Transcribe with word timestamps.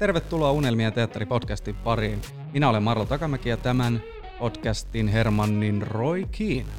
Tervetuloa 0.00 0.52
Unelmien 0.52 0.92
teatteri-podcastin 0.92 1.74
pariin. 1.84 2.22
Minä 2.52 2.68
olen 2.68 2.82
Marlo 2.82 3.04
Takamäki 3.04 3.48
ja 3.48 3.56
tämän 3.56 4.00
podcastin 4.38 5.08
Hermannin 5.08 5.82
Roy 5.82 6.24
Keane. 6.38 6.72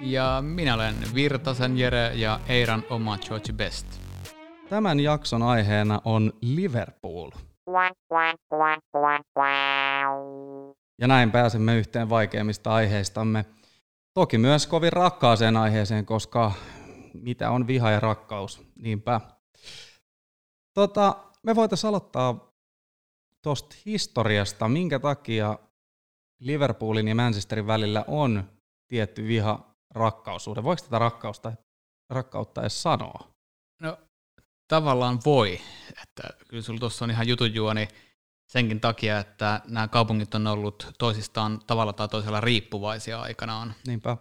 Ja 0.00 0.42
minä 0.46 0.74
olen 0.74 0.94
Virtasen 1.14 1.78
Jere 1.78 2.12
ja 2.14 2.40
Eiran 2.48 2.82
oma 2.90 3.18
George 3.18 3.52
Best. 3.52 3.86
Tämän 4.68 5.00
jakson 5.00 5.42
aiheena 5.42 6.00
on 6.04 6.32
Liverpool. 6.40 7.30
Ja 11.00 11.08
näin 11.08 11.30
pääsemme 11.30 11.76
yhteen 11.76 12.10
vaikeimmista 12.10 12.74
aiheistamme. 12.74 13.44
Toki 14.14 14.38
myös 14.38 14.66
kovin 14.66 14.92
rakkaaseen 14.92 15.56
aiheeseen, 15.56 16.06
koska 16.06 16.52
mitä 17.14 17.50
on 17.50 17.66
viha 17.66 17.90
ja 17.90 18.00
rakkaus, 18.00 18.62
niinpä. 18.78 19.20
Tota, 20.74 21.31
me 21.46 21.54
voitaisiin 21.54 21.88
aloittaa 21.88 22.52
tuosta 23.42 23.76
historiasta, 23.86 24.68
minkä 24.68 24.98
takia 24.98 25.58
Liverpoolin 26.40 27.08
ja 27.08 27.14
Manchesterin 27.14 27.66
välillä 27.66 28.04
on 28.08 28.50
tietty 28.88 29.28
viha 29.28 29.74
rakkaussuhde. 29.90 30.62
Voiko 30.62 30.82
tätä 30.82 30.98
rakkausta, 30.98 31.52
rakkautta 32.10 32.60
edes 32.60 32.82
sanoa? 32.82 33.28
No 33.80 33.98
tavallaan 34.68 35.18
voi. 35.24 35.60
Että 36.02 36.22
kyllä 36.48 36.62
sulla 36.62 36.80
tuossa 36.80 37.04
on 37.04 37.10
ihan 37.10 37.28
jutujuoni 37.28 37.88
senkin 38.48 38.80
takia, 38.80 39.18
että 39.18 39.60
nämä 39.68 39.88
kaupungit 39.88 40.34
on 40.34 40.46
ollut 40.46 40.92
toisistaan 40.98 41.60
tavalla 41.66 41.92
tai 41.92 42.08
toisella 42.08 42.40
riippuvaisia 42.40 43.20
aikanaan. 43.20 43.74
Niinpä. 43.86 44.16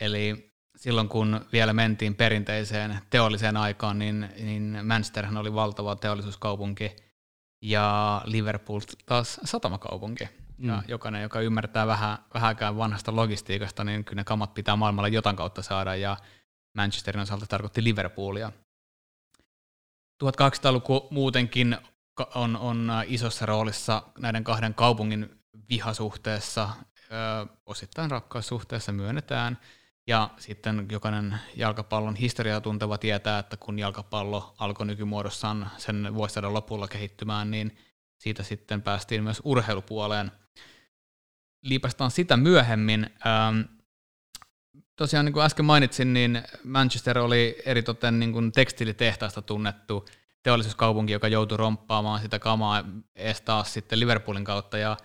Eli 0.00 0.52
silloin 0.76 1.08
kun 1.08 1.40
vielä 1.52 1.72
mentiin 1.72 2.14
perinteiseen 2.14 2.98
teolliseen 3.10 3.56
aikaan, 3.56 3.98
niin, 3.98 4.28
niin 4.38 4.78
Manchesterhän 4.82 5.36
oli 5.36 5.54
valtava 5.54 5.96
teollisuuskaupunki 5.96 6.96
ja 7.62 8.20
Liverpool 8.24 8.80
taas 9.06 9.40
satamakaupunki. 9.44 10.28
Mm. 10.58 10.68
Ja 10.68 10.82
jokainen, 10.88 11.22
joka 11.22 11.40
ymmärtää 11.40 11.86
vähän, 11.86 12.18
vähäkään 12.34 12.76
vanhasta 12.76 13.16
logistiikasta, 13.16 13.84
niin 13.84 14.04
kyllä 14.04 14.20
ne 14.20 14.24
kamat 14.24 14.54
pitää 14.54 14.76
maailmalla 14.76 15.08
jotain 15.08 15.36
kautta 15.36 15.62
saada, 15.62 15.96
ja 15.96 16.16
Manchesterin 16.76 17.22
osalta 17.22 17.46
tarkoitti 17.46 17.84
Liverpoolia. 17.84 18.52
1800-luku 20.24 21.08
muutenkin 21.10 21.76
on, 22.34 22.56
on 22.56 22.92
isossa 23.06 23.46
roolissa 23.46 24.02
näiden 24.18 24.44
kahden 24.44 24.74
kaupungin 24.74 25.40
vihasuhteessa, 25.70 26.68
ö, 26.98 27.46
osittain 27.66 28.10
rakkaussuhteessa 28.10 28.92
myönnetään, 28.92 29.58
ja 30.06 30.30
sitten 30.38 30.86
jokainen 30.90 31.38
jalkapallon 31.56 32.16
historiaa 32.16 32.60
tunteva 32.60 32.98
tietää, 32.98 33.38
että 33.38 33.56
kun 33.56 33.78
jalkapallo 33.78 34.54
alkoi 34.58 34.86
nykymuodossaan 34.86 35.70
sen 35.78 36.14
vuosisadan 36.14 36.54
lopulla 36.54 36.88
kehittymään, 36.88 37.50
niin 37.50 37.76
siitä 38.18 38.42
sitten 38.42 38.82
päästiin 38.82 39.22
myös 39.22 39.40
urheilupuoleen. 39.44 40.32
Liipastaan 41.62 42.10
sitä 42.10 42.36
myöhemmin. 42.36 43.10
Ähm, 43.26 43.60
tosiaan 44.96 45.24
niin 45.24 45.32
kuin 45.32 45.44
äsken 45.44 45.64
mainitsin, 45.64 46.12
niin 46.12 46.42
Manchester 46.64 47.18
oli 47.18 47.62
eritoten 47.66 48.18
niin 48.18 48.32
kuin 48.32 48.52
tekstiilitehtaasta 48.52 49.42
tunnettu 49.42 50.06
teollisuuskaupunki, 50.42 51.12
joka 51.12 51.28
joutui 51.28 51.58
romppaamaan 51.58 52.20
sitä 52.20 52.38
kamaa 52.38 52.84
ees 53.14 53.40
taas 53.40 53.72
sitten 53.72 54.00
Liverpoolin 54.00 54.44
kautta, 54.44 54.78
ja 54.78 54.96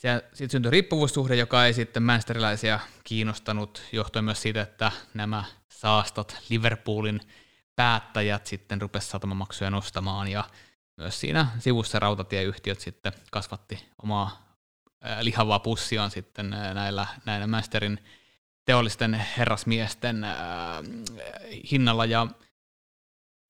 siitä 0.00 0.52
syntyi 0.52 0.70
riippuvuussuhde, 0.70 1.36
joka 1.36 1.66
ei 1.66 1.74
sitten 1.74 2.02
Manchesterilaisia 2.02 2.80
kiinnostanut, 3.04 3.82
johtuen 3.92 4.24
myös 4.24 4.42
siitä, 4.42 4.62
että 4.62 4.92
nämä 5.14 5.44
saastot 5.68 6.36
Liverpoolin 6.48 7.20
päättäjät 7.76 8.46
sitten 8.46 8.80
rupesivat 8.80 9.10
satamamaksuja 9.10 9.70
nostamaan, 9.70 10.28
ja 10.28 10.44
myös 10.96 11.20
siinä 11.20 11.46
sivussa 11.58 11.98
rautatieyhtiöt 11.98 12.80
sitten 12.80 13.12
kasvatti 13.30 13.88
omaa 14.02 14.56
lihavaa 15.20 15.58
pussiaan 15.58 16.10
sitten 16.10 16.50
näillä, 16.74 17.06
näillä 17.24 17.46
Manchesterin 17.46 18.04
teollisten 18.64 19.14
herrasmiesten 19.38 20.26
hinnalla, 21.72 22.04
ja 22.04 22.26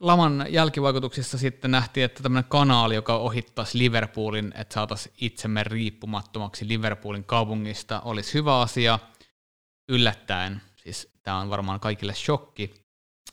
laman 0.01 0.47
jälkivaikutuksissa 0.49 1.39
sitten 1.39 1.71
nähtiin, 1.71 2.05
että 2.05 2.23
tämmöinen 2.23 2.51
kanaali, 2.51 2.95
joka 2.95 3.17
ohittaisi 3.17 3.79
Liverpoolin, 3.79 4.53
että 4.57 4.75
saataisiin 4.75 5.15
itsemme 5.21 5.65
riippumattomaksi 5.65 6.69
Liverpoolin 6.69 7.25
kaupungista, 7.25 8.01
olisi 8.01 8.35
hyvä 8.35 8.61
asia. 8.61 8.99
Yllättäen, 9.89 10.63
siis 10.77 11.13
tämä 11.23 11.39
on 11.39 11.51
varmaan 11.51 11.81
kaikille 11.81 12.15
shokki, 12.15 12.75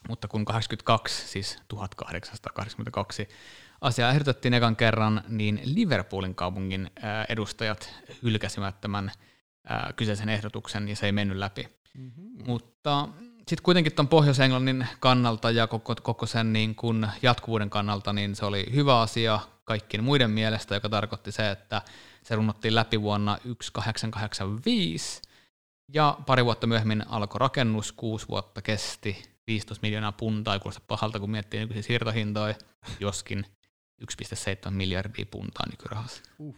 mutta 0.08 0.28
kun 0.28 0.44
82, 0.44 1.28
siis 1.28 1.58
1882, 1.68 3.28
asiaa 3.80 4.10
ehdotettiin 4.10 4.54
ekan 4.54 4.76
kerran, 4.76 5.24
niin 5.28 5.60
Liverpoolin 5.64 6.34
kaupungin 6.34 6.90
edustajat 7.28 7.94
hylkäsivät 8.22 8.80
tämän 8.80 9.12
kyseisen 9.96 10.28
ehdotuksen 10.28 10.88
ja 10.88 10.96
se 10.96 11.06
ei 11.06 11.12
mennyt 11.12 11.36
läpi. 11.38 11.68
Mm-hmm. 11.98 12.44
Mutta 12.46 13.08
sitten 13.48 13.62
kuitenkin 13.62 13.92
tuon 13.92 14.08
Pohjois-Englannin 14.08 14.86
kannalta 15.00 15.50
ja 15.50 15.66
koko, 15.66 15.94
koko 16.02 16.26
sen 16.26 16.52
niin 16.52 16.74
kun 16.74 17.08
jatkuvuuden 17.22 17.70
kannalta, 17.70 18.12
niin 18.12 18.36
se 18.36 18.44
oli 18.44 18.66
hyvä 18.74 19.00
asia 19.00 19.40
kaikkien 19.64 20.04
muiden 20.04 20.30
mielestä, 20.30 20.74
joka 20.74 20.88
tarkoitti 20.88 21.32
se, 21.32 21.50
että 21.50 21.82
se 22.22 22.36
runnottiin 22.36 22.74
läpi 22.74 23.02
vuonna 23.02 23.38
1885, 23.42 25.22
ja 25.94 26.18
pari 26.26 26.44
vuotta 26.44 26.66
myöhemmin 26.66 27.08
alkoi 27.08 27.38
rakennus, 27.38 27.92
kuusi 27.92 28.28
vuotta 28.28 28.62
kesti, 28.62 29.22
15 29.46 29.82
miljoonaa 29.82 30.12
puntaa, 30.12 30.54
ei 30.54 30.60
kuulosta 30.60 30.82
pahalta, 30.88 31.20
kun 31.20 31.30
miettii 31.30 31.60
nykyisiä 31.60 31.82
siirtohintoja, 31.82 32.54
joskin 33.00 33.46
1,7 34.02 34.70
miljardia 34.70 35.26
puntaa 35.26 35.66
nykyrahassa. 35.70 36.22
Uh. 36.38 36.56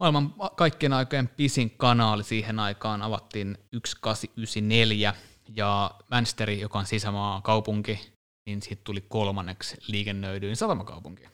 Maailman 0.00 0.34
kaikkien 0.56 0.92
aikojen 0.92 1.28
pisin 1.28 1.70
kanaali 1.70 2.24
siihen 2.24 2.58
aikaan 2.58 3.02
avattiin 3.02 3.54
1894, 3.54 5.14
ja 5.56 5.90
Manchesteri, 6.10 6.60
joka 6.60 6.78
on 6.78 6.86
sisämaa 6.86 7.40
kaupunki, 7.40 8.12
niin 8.46 8.62
siitä 8.62 8.82
tuli 8.84 9.00
kolmanneksi 9.08 9.76
liikennöidyin 9.86 10.56
satamakaupunki. 10.56 11.28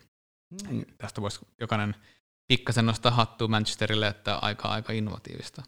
Mm. 0.71 0.85
Tästä 0.99 1.21
voisi 1.21 1.41
jokainen 1.61 1.95
pikkasen 2.49 2.87
nostaa 2.87 3.13
hattua 3.13 3.49
Manchesterille, 3.49 4.09
että 4.09 4.37
aika 4.37 4.69
aika 4.69 4.93
innovatiivista. 4.93 5.63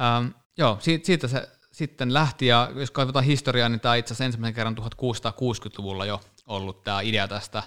Ähm, 0.00 0.26
joo, 0.58 0.78
siitä, 0.80 1.06
siitä 1.06 1.28
se 1.28 1.48
sitten 1.72 2.14
lähti, 2.14 2.46
ja 2.46 2.70
jos 2.74 2.90
kaivetaan 2.90 3.24
historiaa, 3.24 3.68
niin 3.68 3.80
tämä 3.80 3.94
itse 3.94 4.14
asiassa 4.14 4.24
ensimmäisen 4.24 4.54
kerran 4.54 4.76
1660-luvulla 4.78 6.06
jo 6.06 6.20
ollut 6.46 6.84
tämä 6.84 7.00
idea 7.00 7.28
tästä 7.28 7.62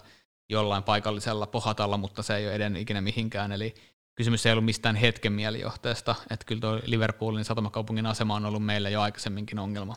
jollain 0.49 0.83
paikallisella 0.83 1.47
pohatalla, 1.47 1.97
mutta 1.97 2.23
se 2.23 2.35
ei 2.35 2.45
ole 2.45 2.55
edennyt 2.55 2.81
ikinä 2.81 3.01
mihinkään, 3.01 3.51
eli 3.51 3.75
kysymys 4.15 4.45
ei 4.45 4.51
ollut 4.51 4.65
mistään 4.65 4.95
hetken 4.95 5.33
mielijohteesta, 5.33 6.15
että 6.29 6.45
kyllä 6.45 6.61
tuo 6.61 6.79
Liverpoolin 6.85 7.45
satamakaupungin 7.45 8.05
asema 8.05 8.35
on 8.35 8.45
ollut 8.45 8.65
meillä 8.65 8.89
jo 8.89 9.01
aikaisemminkin 9.01 9.59
ongelma. 9.59 9.95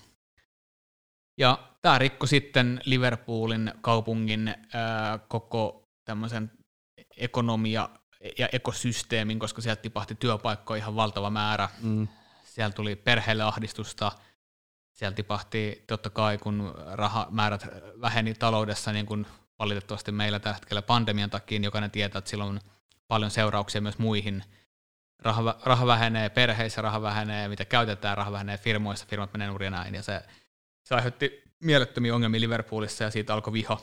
Ja 1.38 1.58
tämä 1.82 1.98
rikko 1.98 2.26
sitten 2.26 2.80
Liverpoolin 2.84 3.72
kaupungin 3.80 4.54
ää, 4.72 5.18
koko 5.18 5.88
tämmöisen 6.04 6.50
ekonomia 7.16 7.88
ja 8.38 8.48
ekosysteemin, 8.52 9.38
koska 9.38 9.62
sieltä 9.62 9.82
tipahti 9.82 10.14
työpaikkoja 10.14 10.78
ihan 10.78 10.96
valtava 10.96 11.30
määrä. 11.30 11.68
Mm. 11.82 12.08
Siellä 12.44 12.72
tuli 12.72 12.96
perheelle 12.96 13.42
ahdistusta, 13.42 14.12
siellä 14.92 15.14
tipahti 15.14 15.84
totta 15.86 16.10
kai, 16.10 16.38
kun 16.38 16.74
rahamäärät 16.92 17.66
väheni 18.00 18.34
taloudessa, 18.34 18.92
niin 18.92 19.06
kuin 19.06 19.26
valitettavasti 19.58 20.12
meillä 20.12 20.38
tällä 20.38 20.54
hetkellä 20.54 20.82
pandemian 20.82 21.30
takia, 21.30 21.58
niin 21.58 21.64
jokainen 21.64 21.90
tietää, 21.90 22.18
että 22.18 22.30
silloin 22.30 22.60
paljon 23.08 23.30
seurauksia 23.30 23.80
myös 23.80 23.98
muihin. 23.98 24.44
Raha, 25.22 25.58
raha 25.64 25.86
vähenee 25.86 26.28
perheissä, 26.28 26.82
raha 26.82 27.02
vähenee, 27.02 27.48
mitä 27.48 27.64
käytetään, 27.64 28.16
raha 28.16 28.32
vähenee 28.32 28.58
firmoissa, 28.58 29.06
firmat 29.06 29.32
menee 29.32 29.48
nurin 29.48 29.66
ja 29.66 29.70
näin, 29.70 29.94
ja 29.94 30.02
se, 30.02 30.22
se 30.84 30.94
aiheutti 30.94 31.42
mielettömiä 31.60 32.14
ongelmia 32.14 32.40
Liverpoolissa, 32.40 33.04
ja 33.04 33.10
siitä 33.10 33.34
alkoi 33.34 33.52
viha, 33.52 33.80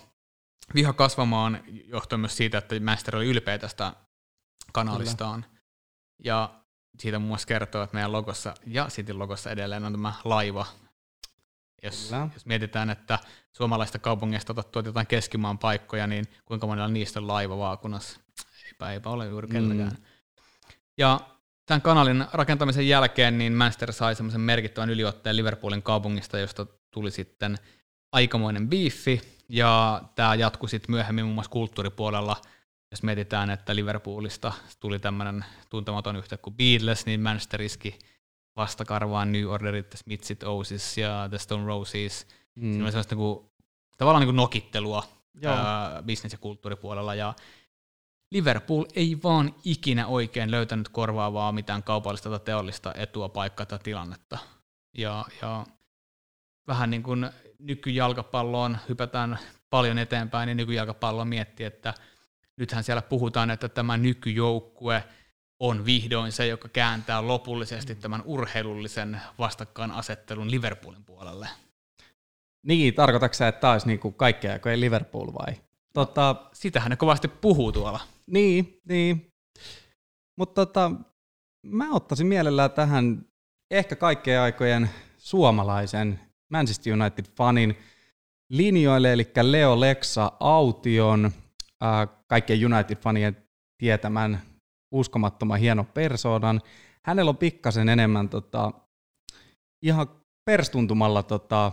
viha 0.75 0.94
kasvamaan, 0.94 1.63
johtuen 1.68 2.19
myös 2.19 2.38
siitä, 2.38 2.57
että 2.57 2.80
Master 2.80 3.16
oli 3.16 3.25
ylpeä 3.25 3.57
tästä 3.57 3.94
kanalistaan. 4.74 5.42
Kyllä. 5.42 5.62
Ja 6.24 6.62
siitä 7.00 7.19
muun 7.19 7.27
muassa 7.27 7.48
kertoo, 7.48 7.83
että 7.83 7.94
meidän 7.94 8.12
logossa 8.12 8.54
ja 8.66 8.88
Cityn 8.89 9.19
logossa 9.19 9.51
edelleen 9.51 9.86
on 9.86 9.92
tämä 9.92 10.13
laiva. 10.24 10.66
Jos, 11.83 12.12
jos 12.33 12.45
mietitään, 12.45 12.89
että 12.89 13.19
suomalaista 13.54 14.00
kaupungeista 14.00 14.54
tuotetaan 14.54 15.07
keskimaan 15.07 15.57
paikkoja, 15.57 16.07
niin 16.07 16.25
kuinka 16.45 16.68
monella 16.68 16.88
niistä 16.88 17.19
on 17.19 17.27
laiva 17.27 17.57
vaakunassa? 17.57 18.19
Eipä, 18.65 18.91
eipä 18.91 19.09
ole 19.09 19.27
juuri 19.27 19.47
kenelläkään. 19.47 19.91
Mm. 19.91 20.03
Ja 20.97 21.19
tämän 21.65 21.81
kanalin 21.81 22.25
rakentamisen 22.33 22.88
jälkeen 22.88 23.38
niin 23.38 23.53
Manchester 23.53 23.94
sai 23.94 24.15
semmoisen 24.15 24.41
merkittävän 24.41 24.89
yliotteen 24.89 25.38
Liverpoolin 25.38 25.83
kaupungista, 25.83 26.39
josta 26.39 26.65
tuli 26.91 27.12
sitten 27.12 27.57
aikamoinen 28.12 28.69
biiffi, 28.69 29.21
ja 29.50 30.01
tämä 30.15 30.35
jatkui 30.35 30.69
sitten 30.69 30.91
myöhemmin 30.91 31.25
muun 31.25 31.35
muassa 31.35 31.51
kulttuuripuolella, 31.51 32.41
jos 32.91 33.03
mietitään, 33.03 33.50
että 33.50 33.75
Liverpoolista 33.75 34.53
tuli 34.79 35.00
tämmöinen 35.00 35.45
tuntematon 35.69 36.15
yhtä 36.15 36.38
kuin 36.38 36.56
Beatles, 36.56 37.06
niin 37.06 37.21
Manchester 37.21 37.62
iski 37.62 38.00
vastakarvaan 38.56 39.31
New 39.31 39.45
Orderit, 39.45 39.89
The 39.89 39.97
Smithsit, 39.97 40.44
Oasis 40.44 40.97
ja 40.97 41.27
The 41.29 41.38
Stone 41.38 41.65
Roses. 41.65 42.27
Mm. 42.56 42.71
Siinä 42.71 42.83
oli 42.83 42.91
sellaista 42.91 43.15
niin 43.15 43.25
kuin, 43.25 43.51
tavallaan 43.97 44.21
niin 44.21 44.27
kuin 44.27 44.35
nokittelua 44.35 45.03
ää, 45.45 46.03
business- 46.03 46.33
ja 46.33 46.38
kulttuuripuolella, 46.38 47.15
ja 47.15 47.33
Liverpool 48.35 48.85
ei 48.95 49.17
vaan 49.23 49.55
ikinä 49.63 50.07
oikein 50.07 50.51
löytänyt 50.51 50.89
korvaavaa 50.89 51.51
mitään 51.51 51.83
kaupallista 51.83 52.29
tai 52.29 52.39
teollista 52.39 52.93
etua, 52.95 53.29
paikkaa 53.29 53.65
tai 53.65 53.79
tilannetta. 53.83 54.37
Ja, 54.97 55.25
ja 55.41 55.65
vähän 56.67 56.89
niin 56.89 57.03
kuin 57.03 57.29
nykyjalkapalloon 57.59 58.77
hypätään 58.89 59.39
paljon 59.69 59.97
eteenpäin, 59.97 60.47
niin 60.47 60.57
nykyjalkapallo 60.57 61.25
miettii, 61.25 61.65
että 61.65 61.93
nythän 62.57 62.83
siellä 62.83 63.01
puhutaan, 63.01 63.51
että 63.51 63.69
tämä 63.69 63.97
nykyjoukkue 63.97 65.03
on 65.59 65.85
vihdoin 65.85 66.31
se, 66.31 66.47
joka 66.47 66.69
kääntää 66.69 67.27
lopullisesti 67.27 67.95
tämän 67.95 68.21
urheilullisen 68.25 69.21
vastakkainasettelun 69.39 70.51
Liverpoolin 70.51 71.03
puolelle. 71.03 71.47
Niin, 72.63 72.93
tarkoitatko 72.93 73.33
sä, 73.33 73.47
että 73.47 73.61
taas 73.61 73.85
niin 73.85 73.99
kaikkea 74.17 74.53
aikojen 74.53 74.81
Liverpool 74.81 75.33
vai? 75.33 75.53
Tota, 75.93 76.35
Sitähän 76.53 76.89
ne 76.89 76.95
kovasti 76.95 77.27
puhuu 77.27 77.71
tuolla. 77.71 78.14
Niin, 78.31 78.81
niin. 78.89 79.31
Mutta 80.38 80.66
tota, 80.66 80.92
mä 81.66 81.92
ottaisin 81.92 82.27
mielellään 82.27 82.72
tähän 82.72 83.25
ehkä 83.72 83.95
kaikkien 83.95 84.42
aikojen 84.42 84.89
suomalaisen 85.18 86.19
Manchester 86.51 86.94
United-fanin 86.94 87.75
linjoille, 88.50 89.13
eli 89.13 89.31
Leo 89.42 89.80
Lexa 89.80 90.31
Aution, 90.39 91.31
äh, 91.83 92.07
kaikkien 92.27 92.60
United-fanien 92.60 93.36
tietämän 93.77 94.42
uskomattoman 94.92 95.60
hieno 95.60 95.83
persoonan. 95.83 96.62
Hänellä 97.06 97.30
on 97.30 97.38
pikkasen 97.38 97.89
enemmän 97.89 98.30
tota, 98.30 98.72
ihan 99.81 100.07
perstuntumalla 100.45 101.24
tota, 101.24 101.72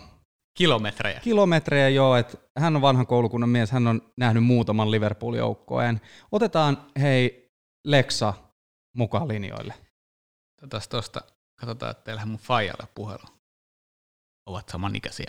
Kilometrejä. 0.54 1.20
Kilometrejä, 1.20 1.88
joo. 1.88 2.16
Että 2.16 2.38
hän 2.58 2.76
on 2.76 2.82
vanhan 2.82 3.06
koulukunnan 3.06 3.48
mies, 3.48 3.70
hän 3.70 3.86
on 3.86 4.12
nähnyt 4.16 4.44
muutaman 4.44 4.90
Liverpool-joukkoen. 4.90 6.00
Otetaan, 6.32 6.76
hei, 7.00 7.50
Lexa 7.84 8.34
mukaan 8.96 9.28
linjoille. 9.28 9.74
Otas 10.62 10.88
tuosta, 10.88 11.20
katsotaan, 11.60 11.90
että 11.90 12.04
teillähän 12.04 12.28
mun 12.28 12.38
faijalle 12.38 12.88
puhelu. 12.94 13.24
Ovat 14.46 14.68
samanikäisiä. 14.68 15.26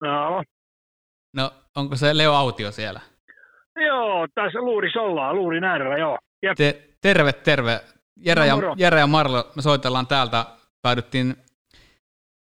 No. 0.00 0.42
No, 1.36 1.52
onko 1.76 1.96
se 1.96 2.16
Leo 2.16 2.32
Autio 2.32 2.72
siellä? 2.72 3.00
Joo, 3.86 4.28
tässä 4.34 4.58
luuris 4.58 4.96
ollaan, 4.96 5.36
luurin 5.36 5.64
äärellä, 5.64 5.98
joo. 5.98 6.18
Jep. 6.42 6.56
Te, 6.56 6.88
terve, 7.00 7.32
terve. 7.32 7.80
Jere, 8.20 8.46
ja, 8.46 8.56
Jere 8.76 9.00
ja 9.00 9.06
Marlo, 9.06 9.52
me 9.56 9.62
soitellaan 9.62 10.06
täältä. 10.06 10.46
Päädyttiin 10.82 11.36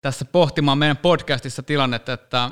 tässä 0.01 0.25
pohtimaan 0.25 0.79
meidän 0.79 0.97
podcastissa 0.97 1.63
tilannetta, 1.63 2.13
että 2.13 2.51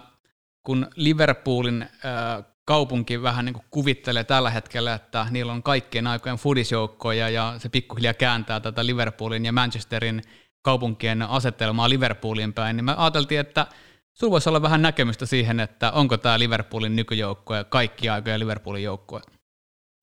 kun 0.62 0.86
Liverpoolin 0.96 1.82
äh, 1.82 2.44
kaupunki 2.64 3.22
vähän 3.22 3.44
niin 3.44 3.54
kuin 3.54 3.64
kuvittelee 3.70 4.24
tällä 4.24 4.50
hetkellä, 4.50 4.94
että 4.94 5.26
niillä 5.30 5.52
on 5.52 5.62
kaikkien 5.62 6.06
aikojen 6.06 6.38
fudisjoukkoja 6.38 7.28
ja 7.28 7.54
se 7.58 7.68
pikkuhiljaa 7.68 8.14
kääntää 8.14 8.60
tätä 8.60 8.86
Liverpoolin 8.86 9.44
ja 9.44 9.52
Manchesterin 9.52 10.22
kaupunkien 10.62 11.22
asettelmaa 11.22 11.88
Liverpoolin 11.88 12.52
päin, 12.52 12.76
niin 12.76 12.84
me 12.84 12.94
ajateltiin, 12.96 13.40
että 13.40 13.66
Sulla 14.12 14.30
voisi 14.30 14.48
olla 14.48 14.62
vähän 14.62 14.82
näkemystä 14.82 15.26
siihen, 15.26 15.60
että 15.60 15.92
onko 15.92 16.16
tämä 16.16 16.38
Liverpoolin 16.38 16.96
nykyjoukkue 16.96 17.64
kaikki 17.64 18.08
aikojen 18.08 18.40
Liverpoolin 18.40 18.82
joukkue? 18.82 19.20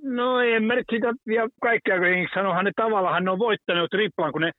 No 0.04 0.40
en 0.40 0.63
mä 0.63 0.75
nyt 0.75 0.86
sitä 0.92 1.13
vielä 1.28 1.50
kaikkea 1.62 1.98
sanohan 2.34 2.66
ne 2.66 2.72
tavallaan 2.75 3.24
ne 3.24 3.31
on 3.31 3.40
voittanut 3.40 3.90
triplan, 3.92 4.31
kun 4.31 4.42
ne 4.42 4.51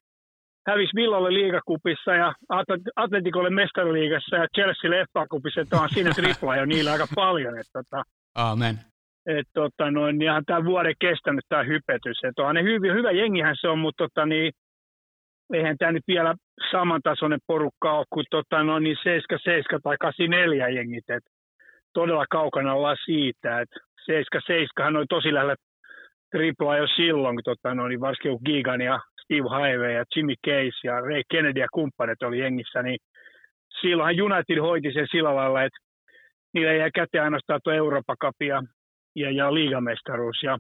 hävisi 0.67 0.97
Villalle 0.97 1.35
liigakupissa 1.35 2.15
ja 2.15 2.35
Atletikolle 2.97 3.51
mestariliigassa 3.51 4.37
ja 4.37 4.47
Chelsealle 4.55 5.07
FA 5.13 5.27
kupissa, 5.27 5.61
että 5.61 5.81
on 5.81 5.89
siinä 5.91 6.11
tripla 6.11 6.57
jo 6.57 6.65
niillä 6.65 6.93
aika 6.93 7.07
paljon. 7.15 7.59
Että, 7.59 7.73
tota, 7.73 8.03
Amen. 8.35 8.75
Että 9.27 9.53
tota, 9.55 9.91
noin, 9.91 10.23
ihan 10.23 10.45
tämä 10.45 10.65
vuoden 10.65 10.95
kestänyt 11.01 11.45
tämä 11.49 11.63
hypetys. 11.63 12.25
Että 12.25 12.43
on 12.43 12.55
ne 12.55 12.63
hyvä, 12.63 12.95
hyvä 12.95 13.11
jengihän 13.11 13.57
se 13.61 13.69
on, 13.69 13.79
mutta 13.79 14.05
tota, 14.05 14.27
niin, 14.27 14.53
eihän 15.55 15.77
tämä 15.79 15.93
nyt 15.93 16.05
vielä 16.09 16.35
samantasoinen 16.71 17.41
porukka 17.47 17.93
ole 17.93 18.07
kuin 18.11 18.27
tota, 18.31 18.63
no, 18.63 18.79
niin 18.79 18.97
77 19.03 19.81
tai 19.83 19.97
84 20.01 20.69
jengit. 20.69 21.11
Et 21.11 21.25
todella 21.95 22.25
kaukana 22.31 22.75
ollaan 22.75 22.97
siitä, 23.05 23.61
että 23.61 23.81
77 24.07 24.97
oli 24.97 25.07
tosi 25.09 25.35
lähellä 25.35 25.57
triplaa 26.31 26.79
jo 26.79 26.87
silloin, 26.87 27.37
kun 27.37 27.43
tota, 27.45 27.75
no, 27.75 27.89
niin 27.89 28.01
varsinkin 28.01 28.39
Gigan 28.45 28.81
ja 28.81 29.01
Steve 29.23 29.49
Harvey 29.49 29.93
ja 29.93 30.05
Jimmy 30.17 30.35
Case 30.47 30.79
ja 30.85 31.01
Ray 31.01 31.23
Kennedy 31.31 31.61
ja 31.61 31.67
kumppanit 31.73 32.23
oli 32.23 32.39
jengissä, 32.39 32.83
niin 32.83 32.99
silloinhan 33.81 34.33
United 34.33 34.59
hoiti 34.61 34.93
sen 34.93 35.07
sillä 35.11 35.37
lailla, 35.37 35.63
että 35.63 35.79
niillä 36.55 36.73
jäi 36.73 36.91
käteen 36.95 37.25
ainoastaan 37.25 37.61
tuo 37.65 37.73
Eurooppa 37.73 38.15
ja, 38.41 38.63
ja, 39.17 39.31
ja 39.31 39.55
liigamestaruus. 39.55 40.43
Ja 40.43 40.59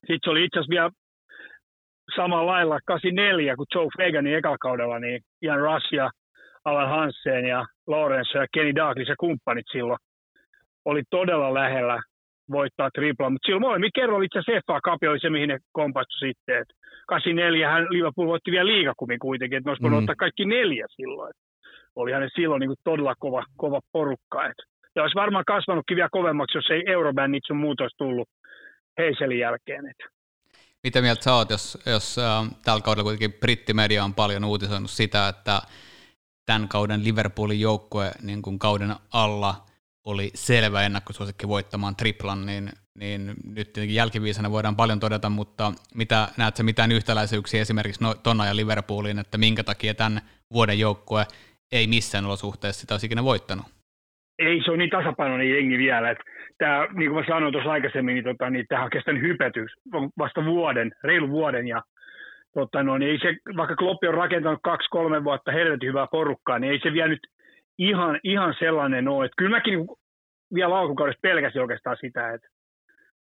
sitten 0.00 0.18
se 0.24 0.30
oli 0.30 0.44
itse 0.44 0.58
asiassa 0.58 0.70
vielä 0.70 0.90
samalla 2.16 2.52
lailla 2.52 2.78
84, 2.86 3.56
kun 3.56 3.66
Joe 3.74 3.88
Faganin 3.98 4.36
ekalla 4.36 4.58
kaudella, 4.58 4.98
niin 4.98 5.20
Ian 5.42 5.60
Rush 5.60 5.94
ja 5.94 6.10
Alan 6.64 6.88
Hansen 6.88 7.44
ja 7.44 7.66
Lawrence 7.86 8.38
ja 8.38 8.46
Kenny 8.54 8.74
Douglas 8.74 9.08
ja 9.08 9.14
kumppanit 9.20 9.66
silloin 9.72 9.98
oli 10.84 11.02
todella 11.10 11.54
lähellä 11.54 12.02
voittaa 12.50 12.90
tripla, 12.90 13.30
mutta 13.30 13.46
silloin 13.46 13.62
molemmin 13.62 13.90
kerroin 13.94 14.24
itse 14.24 14.38
asiassa 14.38 14.66
FA 14.66 14.80
Cup 14.80 15.02
oli 15.10 15.20
se, 15.20 15.30
mihin 15.30 15.48
ne 15.48 15.58
kompastu 15.72 16.18
sitten. 16.18 16.60
Et 16.60 16.68
84 17.08 17.70
hän 17.70 17.86
Liverpool 17.90 18.26
voitti 18.26 18.50
vielä 18.50 18.66
liigakumin 18.66 19.18
kuitenkin, 19.18 19.56
että 19.56 19.70
ne 19.70 19.70
olisi 19.70 19.84
mm. 19.84 19.98
ottaa 19.98 20.14
kaikki 20.24 20.44
neljä 20.44 20.86
silloin. 20.96 21.30
Et 21.30 21.36
olihan 21.96 22.22
ne 22.22 22.28
silloin 22.34 22.60
niin 22.60 22.68
kuin 22.68 22.84
todella 22.84 23.14
kova, 23.18 23.44
kova 23.56 23.80
porukka. 23.92 24.46
Et. 24.46 24.58
Ja 24.96 25.02
olisi 25.02 25.14
varmaan 25.14 25.44
kasvanutkin 25.44 25.96
vielä 25.96 26.08
kovemmaksi, 26.12 26.58
jos 26.58 26.70
ei 26.70 26.82
Eurobandit 26.86 27.42
sun 27.46 27.56
muutos 27.56 27.92
tullut 27.98 28.28
Heiselin 28.98 29.38
jälkeen. 29.38 29.86
Et. 29.86 29.96
Mitä 30.84 31.02
mieltä 31.02 31.22
sä 31.22 31.34
oot, 31.34 31.50
jos, 31.50 31.78
jos 31.86 32.18
äh, 32.18 32.48
tällä 32.64 32.80
kaudella 32.80 33.04
kuitenkin 33.04 33.40
brittimedia 33.40 34.04
on 34.04 34.14
paljon 34.14 34.44
uutisoinut 34.44 34.90
sitä, 34.90 35.28
että 35.28 35.62
tämän 36.46 36.68
kauden 36.68 37.04
Liverpoolin 37.04 37.60
joukkue 37.60 38.10
niin 38.22 38.42
kuin 38.42 38.58
kauden 38.58 38.94
alla 39.12 39.54
oli 40.04 40.30
selvä 40.34 40.82
ennakkosuosikki 40.82 41.48
voittamaan 41.48 41.96
triplan, 41.96 42.46
niin, 42.46 42.68
niin 42.98 43.26
nyt 43.26 43.72
tietenkin 43.72 43.94
jälkiviisana 43.94 44.50
voidaan 44.50 44.76
paljon 44.76 45.00
todeta, 45.00 45.30
mutta 45.30 45.72
mitä, 45.94 46.28
näetkö 46.38 46.62
mitään 46.62 46.92
yhtäläisyyksiä 46.92 47.60
esimerkiksi 47.60 48.04
no, 48.04 48.14
Tonna 48.14 48.46
ja 48.46 48.56
Liverpooliin, 48.56 49.18
että 49.18 49.38
minkä 49.38 49.64
takia 49.64 49.94
tämän 49.94 50.20
vuoden 50.52 50.78
joukkue 50.78 51.24
ei 51.72 51.86
missään 51.86 52.26
olosuhteessa 52.26 52.80
sitä 52.80 52.94
olisi 52.94 53.06
ikinä 53.06 53.24
voittanut? 53.24 53.66
Ei, 54.38 54.62
se 54.64 54.70
on 54.70 54.78
niin 54.78 54.90
tasapainoinen 54.90 55.50
jengi 55.50 55.78
vielä, 55.78 56.10
että 56.10 56.24
tämä, 56.58 56.86
niin 56.92 57.10
kuin 57.10 57.20
mä 57.20 57.34
sanoin 57.34 57.52
tuossa 57.52 57.72
aikaisemmin, 57.72 58.14
niin, 58.14 58.24
tota, 58.24 58.50
niin 58.50 58.66
tähän 58.68 58.84
on 58.84 58.90
kestänyt 58.90 59.22
hypetys 59.22 59.70
vasta 60.18 60.44
vuoden, 60.44 60.92
reilu 61.04 61.28
vuoden, 61.28 61.68
ja 61.68 61.82
tota, 62.54 62.82
no, 62.82 62.98
niin 62.98 63.10
ei 63.10 63.18
se, 63.18 63.56
vaikka 63.56 63.76
Kloppi 63.76 64.08
on 64.08 64.14
rakentanut 64.14 64.60
kaksi-kolme 64.62 65.24
vuotta 65.24 65.52
helvetin 65.52 65.88
hyvää 65.88 66.06
porukkaa, 66.06 66.58
niin 66.58 66.72
ei 66.72 66.80
se 66.82 66.92
vielä 66.92 67.08
nyt 67.08 67.20
ihan, 67.78 68.20
ihan 68.24 68.54
sellainen 68.58 69.08
ole. 69.08 69.24
Että 69.24 69.34
kyllä 69.38 69.56
mäkin 69.56 69.78
vielä 70.54 70.78
alkukaudesta 70.78 71.20
pelkäsin 71.20 71.62
oikeastaan 71.62 71.96
sitä, 72.00 72.32
että, 72.32 72.48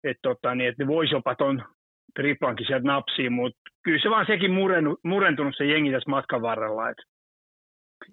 että, 0.03 0.19
tota, 0.21 0.55
niin, 0.55 0.69
että 0.69 0.83
ne 0.83 0.88
voisi 0.88 1.13
jopa 1.13 1.35
tuon 1.35 1.63
triplankin 2.15 2.67
sieltä 2.67 2.88
napsiin, 2.88 3.33
mutta 3.33 3.59
kyllä 3.83 4.00
se 4.01 4.09
vaan 4.09 4.25
sekin 4.25 4.51
murentunut, 4.51 5.00
murentunut 5.03 5.55
se 5.57 5.65
jengi 5.65 5.91
tässä 5.91 6.09
matkan 6.09 6.41
varrella. 6.41 6.89
Että. 6.89 7.03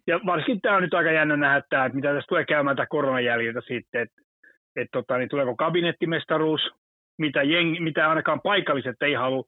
Ja 0.07 0.21
varsinkin 0.27 0.61
tämä 0.61 0.77
on 0.77 0.83
nyt 0.83 0.95
aika 0.95 1.13
jännä 1.13 1.37
nähdä, 1.37 1.57
että 1.57 1.91
mitä 1.93 2.09
tässä 2.15 2.29
tulee 2.29 2.45
käymään 2.45 2.77
tämä 2.77 2.87
koronan 2.87 3.25
jäljiltä 3.25 3.61
sitten, 3.61 4.03
että 4.03 4.23
että 4.77 4.91
tota, 4.93 5.19
niin 5.19 5.29
tuleeko 5.29 5.57
kabinettimestaruus, 5.57 6.61
mitä, 7.19 7.43
jengi, 7.43 7.81
mitä 7.81 8.09
ainakaan 8.09 8.41
paikalliset 8.41 9.03
ei 9.03 9.15
halua. 9.15 9.45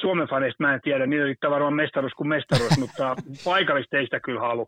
Suomen 0.00 0.28
faneista 0.28 0.62
mä 0.62 0.74
en 0.74 0.80
tiedä, 0.80 1.06
niitä 1.06 1.24
yrittää 1.24 1.50
varmaan 1.50 1.74
mestaruus 1.74 2.12
kuin 2.12 2.28
mestaruus, 2.28 2.78
mutta 2.84 3.16
paikalliset 3.44 3.94
ei 3.94 4.04
sitä 4.04 4.20
kyllä 4.20 4.40
halua. 4.40 4.66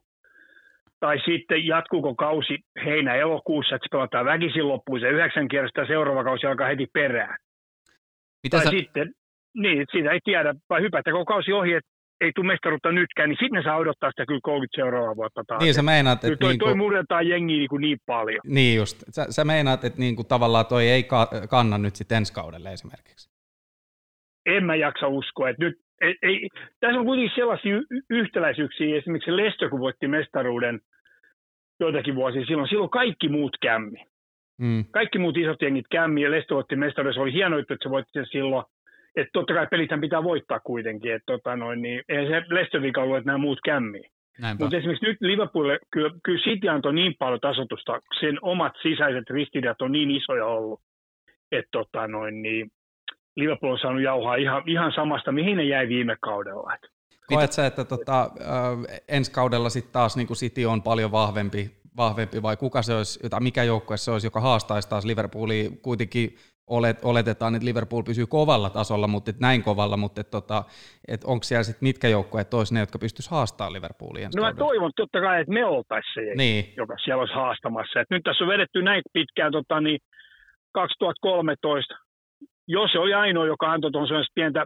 Tai 1.01 1.19
sitten 1.25 1.67
jatkuuko 1.67 2.15
kausi 2.15 2.59
heinä-elokuussa, 2.85 3.75
että 3.75 3.87
se 3.87 3.93
pelataan 3.93 4.27
väkisin 4.27 4.69
loppuun 4.69 5.01
se 5.01 5.09
yhdeksän 5.09 5.49
kierrosta 5.49 5.81
ja 5.81 5.87
seuraava 5.87 6.25
kausi 6.25 6.47
alkaa 6.47 6.69
heti 6.69 6.87
perään. 6.93 7.37
Mitä 8.43 8.57
tai 8.57 8.65
sä... 8.65 8.71
sitten, 8.71 9.13
niin, 9.55 9.87
siitä 9.93 10.11
ei 10.11 10.21
tiedä, 10.25 10.55
vai 10.71 10.83
hypättäkö 10.83 11.25
kausi 11.25 11.53
ohi, 11.53 11.73
että 11.73 11.91
ei 12.21 12.33
tule 12.35 12.47
mestaruutta 12.47 12.93
nytkään, 12.93 13.29
niin 13.29 13.37
sitten 13.41 13.57
ne 13.57 13.63
saa 13.63 13.77
odottaa 13.77 14.11
sitä 14.11 14.27
kyllä 14.27 14.41
30 14.43 14.77
seuraavaa 14.77 15.17
vuotta 15.17 15.45
taas. 15.47 15.63
Niin 15.63 15.75
sä 15.75 15.83
meinaat, 15.83 16.25
että... 16.25 16.37
Toi, 16.37 16.51
niin 16.51 16.59
toi 16.59 16.75
murretaan 16.75 17.29
jengiä 17.29 17.59
niin, 17.59 17.69
kuin 17.69 17.81
niin 17.81 17.99
paljon. 18.07 18.41
Niin 18.45 18.77
just. 18.77 19.05
Sä, 19.11 19.27
sä 19.31 19.45
meinaat, 19.45 19.85
että 19.85 19.99
niin 19.99 20.17
kuin 20.17 20.29
tavallaan 20.29 20.67
toi 20.67 20.89
ei 20.89 21.07
kanna 21.49 21.79
nyt 21.79 21.97
sitten 21.97 22.19
ensi 22.19 22.33
kaudelle 22.33 22.73
esimerkiksi. 22.73 23.31
En 24.47 24.65
mä 24.65 24.75
jaksa 24.77 25.09
uskoa, 25.09 25.49
että 25.49 25.65
nyt 25.65 25.75
ei, 26.01 26.17
ei, 26.23 26.49
tässä 26.81 26.99
on 26.99 27.07
kuitenkin 27.07 27.35
sellaisia 27.35 27.77
yhtäläisyyksiä, 28.11 28.97
esimerkiksi 28.97 29.37
Leicester, 29.37 29.69
kun 29.69 29.81
voitti 29.81 30.09
mestaruuden 30.09 30.81
joitakin 31.81 32.15
vuosia 32.15 32.45
silloin. 32.45 32.69
Silloin 32.69 32.91
kaikki 32.91 33.29
muut 33.29 33.57
kämmi. 33.63 34.05
Mm. 34.59 34.85
Kaikki 34.91 35.19
muut 35.19 35.37
isot 35.37 35.63
jengit 35.63 35.87
kämmi 35.91 36.23
ja 36.23 36.31
Leicester 36.31 36.55
voitti 36.55 36.77
mestaruudessa. 36.77 37.21
Oli 37.21 37.33
hienoa, 37.33 37.59
että 37.59 37.77
se 37.83 37.91
voitti 37.91 38.13
sen 38.13 38.27
silloin. 38.27 38.65
Että 39.17 39.31
totta 39.33 39.55
kai 39.55 39.67
pelithän 39.71 40.01
pitää 40.01 40.25
voittaa 40.25 40.61
kuitenkin. 40.61 41.13
Että 41.13 41.27
tota 41.27 41.57
noin, 41.57 41.83
niin, 41.83 42.03
eihän 42.09 42.27
se 42.27 42.55
Leicester 42.55 42.83
vika 42.83 43.03
ollut, 43.03 43.17
että 43.17 43.27
nämä 43.27 43.39
muut 43.39 43.59
kämmii. 43.65 44.05
Mutta 44.59 44.77
esimerkiksi 44.77 45.07
nyt 45.07 45.17
Liverpoolille, 45.21 45.79
kyllä, 45.91 46.11
kyllä 46.25 46.39
City 46.39 46.69
antoi 46.69 46.95
niin 46.95 47.15
paljon 47.19 47.41
tasotusta, 47.41 48.01
sen 48.21 48.39
omat 48.43 48.73
sisäiset 48.83 49.31
ristiriidat 49.31 49.83
on 49.83 49.93
niin 49.93 50.11
isoja 50.11 50.47
ollut, 50.47 50.81
että 51.53 51.69
tota 51.73 52.09
noin, 52.09 52.43
niin 52.43 52.71
Liverpool 53.39 53.73
on 53.73 53.79
saanut 53.79 54.03
jauhaa 54.03 54.35
ihan, 54.35 54.63
ihan 54.67 54.93
samasta, 54.93 55.33
mihin 55.33 55.57
ne 55.57 55.65
jäi 55.65 55.89
viime 55.89 56.17
kaudella. 56.21 56.77
Koet 57.27 57.53
sä, 57.53 57.67
että 57.67 57.85
tota, 57.85 58.31
ensi 59.09 59.33
kaudella 59.33 59.69
sitten 59.69 59.93
taas 59.93 60.17
niin 60.17 60.27
kuin 60.27 60.37
City 60.37 60.65
on 60.65 60.83
paljon 60.83 61.13
vahvempi, 61.13 61.71
vahvempi 61.97 62.43
vai 62.43 62.57
kuka 62.57 62.83
se 62.83 62.95
olisi, 62.95 63.29
tai 63.31 63.41
mikä 63.41 63.63
joukkue 63.65 63.97
se 63.97 64.11
olisi, 64.11 64.27
joka 64.27 64.41
haastaisi 64.41 64.89
taas 64.89 65.05
Liverpoolia 65.05 65.71
kuitenkin 65.83 66.37
olet, 66.67 67.05
oletetaan, 67.05 67.55
että 67.55 67.67
Liverpool 67.67 68.03
pysyy 68.03 68.27
kovalla 68.27 68.71
tasolla, 68.71 69.09
mutta 69.09 69.31
et 69.31 69.41
näin 69.41 69.63
kovalla, 69.63 69.97
mutta 69.97 70.21
et 70.21 70.31
tota, 70.31 70.65
et 71.09 71.25
onko 71.25 71.43
siellä 71.43 71.63
sitten 71.63 71.87
mitkä 71.89 72.09
joukkueet 72.09 72.55
olisi 72.55 72.75
ne, 72.75 72.81
jotka 72.81 72.99
pystyisivät 72.99 73.31
haastamaan 73.31 73.73
Liverpoolia? 73.73 74.29
No 74.37 74.43
mä 74.43 74.55
toivon 74.55 74.93
totta 74.97 75.21
kai, 75.21 75.41
että 75.41 75.53
me 75.53 75.65
oltaisiin 75.65 76.15
se, 76.15 76.35
niin. 76.35 76.73
joka 76.77 76.95
siellä 77.05 77.21
olisi 77.21 77.35
haastamassa. 77.35 78.01
Et 78.01 78.11
nyt 78.11 78.23
tässä 78.23 78.45
on 78.45 78.51
vedetty 78.51 78.83
näin 78.83 79.03
pitkään 79.13 79.53
tota, 79.53 79.81
niin 79.81 79.99
2013, 80.73 81.95
jos 82.69 82.97
oli 82.97 83.15
ainoa, 83.15 83.47
joka 83.47 83.73
antoi 83.73 83.91
tuon 83.91 84.09
pientä, 84.35 84.65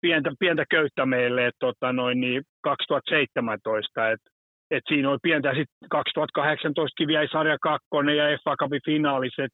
pientä, 0.00 0.30
pientä 0.38 0.64
köyttä 0.70 1.06
meille, 1.06 1.46
että 1.46 1.58
tota, 1.58 1.92
noin, 1.92 2.20
niin 2.20 2.42
2017, 2.62 4.10
että 4.10 4.30
et 4.70 4.82
siinä 4.88 5.10
oli 5.10 5.18
pientä, 5.22 5.48
sitten 5.48 5.88
2018 5.90 6.94
kiviä 6.98 7.26
sarja 7.32 7.58
kakkonen 7.62 8.16
ja 8.16 8.38
FA 8.44 8.56
Cupin 8.56 8.80
finaaliset, 8.84 9.50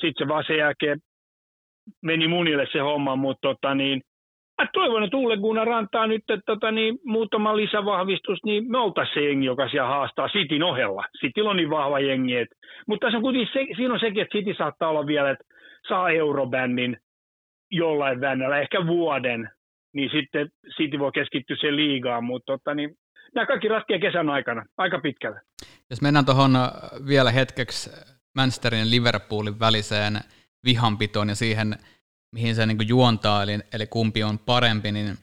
sitten 0.00 0.12
se 0.18 0.28
vaan 0.28 0.44
sen 0.46 0.58
jälkeen 0.58 0.98
meni 2.02 2.28
munille 2.28 2.66
se 2.72 2.78
homma, 2.78 3.16
mutta 3.16 3.48
tota, 3.48 3.74
niin, 3.74 4.02
mä 4.62 4.68
toivon, 4.72 5.04
että 5.04 5.16
Ulle 5.16 5.36
Gunnar 5.36 5.68
antaa 5.68 6.06
nyt 6.06 6.22
että, 6.30 6.42
tota, 6.46 6.70
niin, 6.70 6.98
muutama 7.04 7.56
lisävahvistus, 7.56 8.38
niin 8.44 8.70
me 8.70 8.78
oltaisiin 8.78 9.14
se 9.14 9.20
jengi, 9.20 9.46
joka 9.46 9.68
siellä 9.68 9.88
haastaa 9.88 10.28
Sitin 10.28 10.62
ohella. 10.62 11.04
Sitin 11.20 11.44
on 11.46 11.56
niin 11.56 11.70
vahva 11.70 12.00
jengi. 12.00 12.36
Et, 12.36 12.48
mutta 12.86 13.06
tässä 13.06 13.16
on 13.16 13.22
kuitenkin 13.22 13.52
se, 13.52 13.66
siinä 13.76 13.94
on 13.94 14.00
sekin, 14.00 14.22
että 14.22 14.38
City 14.38 14.54
saattaa 14.54 14.88
olla 14.88 15.06
vielä, 15.06 15.30
että 15.30 15.44
saa 15.88 16.10
eurobändin 16.10 16.96
jollain 17.70 18.20
väännöllä, 18.20 18.60
ehkä 18.60 18.86
vuoden, 18.86 19.50
niin 19.94 20.10
sitten 20.10 20.48
City 20.76 20.98
voi 20.98 21.12
keskittyä 21.12 21.56
sen 21.60 21.76
liigaan, 21.76 22.24
mutta 22.24 22.52
tota, 22.52 22.74
niin, 22.74 22.96
nämä 23.34 23.46
kaikki 23.46 23.68
ratkeaa 23.68 24.00
kesän 24.00 24.30
aikana, 24.30 24.64
aika 24.76 24.98
pitkälle. 24.98 25.40
Jos 25.90 26.02
mennään 26.02 26.24
tuohon 26.24 26.52
vielä 27.06 27.30
hetkeksi 27.30 27.90
Manchesterin 28.34 28.80
ja 28.80 28.90
Liverpoolin 28.90 29.60
väliseen 29.60 30.20
vihanpitoon 30.64 31.28
ja 31.28 31.34
siihen, 31.34 31.74
mihin 32.34 32.54
se 32.54 32.66
niin 32.66 32.88
juontaa, 32.88 33.42
eli, 33.42 33.58
eli 33.72 33.86
kumpi 33.86 34.22
on 34.22 34.38
parempi, 34.38 34.92
niin 34.92 35.16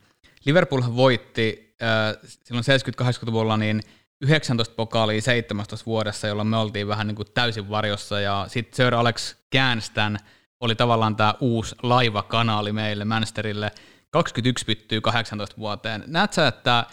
Liverpool 0.45 0.81
voitti 0.95 1.75
äh, 1.83 2.17
silloin 2.23 2.65
70-80-luvulla 3.01 3.57
niin 3.57 3.81
19 4.21 4.75
pokaalia 4.75 5.21
17 5.21 5.85
vuodessa, 5.85 6.27
jolloin 6.27 6.47
me 6.47 6.57
oltiin 6.57 6.87
vähän 6.87 7.07
niin 7.07 7.15
kuin 7.15 7.27
täysin 7.33 7.69
varjossa, 7.69 8.19
ja 8.19 8.45
sitten 8.47 8.75
Sir 8.75 8.95
Alex 8.95 9.35
Käänstan 9.49 10.19
oli 10.61 10.75
tavallaan 10.75 11.15
tämä 11.15 11.33
uusi 11.39 11.75
laivakanaali 11.83 12.71
meille 12.71 13.05
Manchesterille, 13.05 13.71
21 14.11 14.65
pyttyy 14.65 15.01
18 15.01 15.57
vuoteen. 15.57 16.03
Näet 16.07 16.33
sä, 16.33 16.47
että 16.47 16.83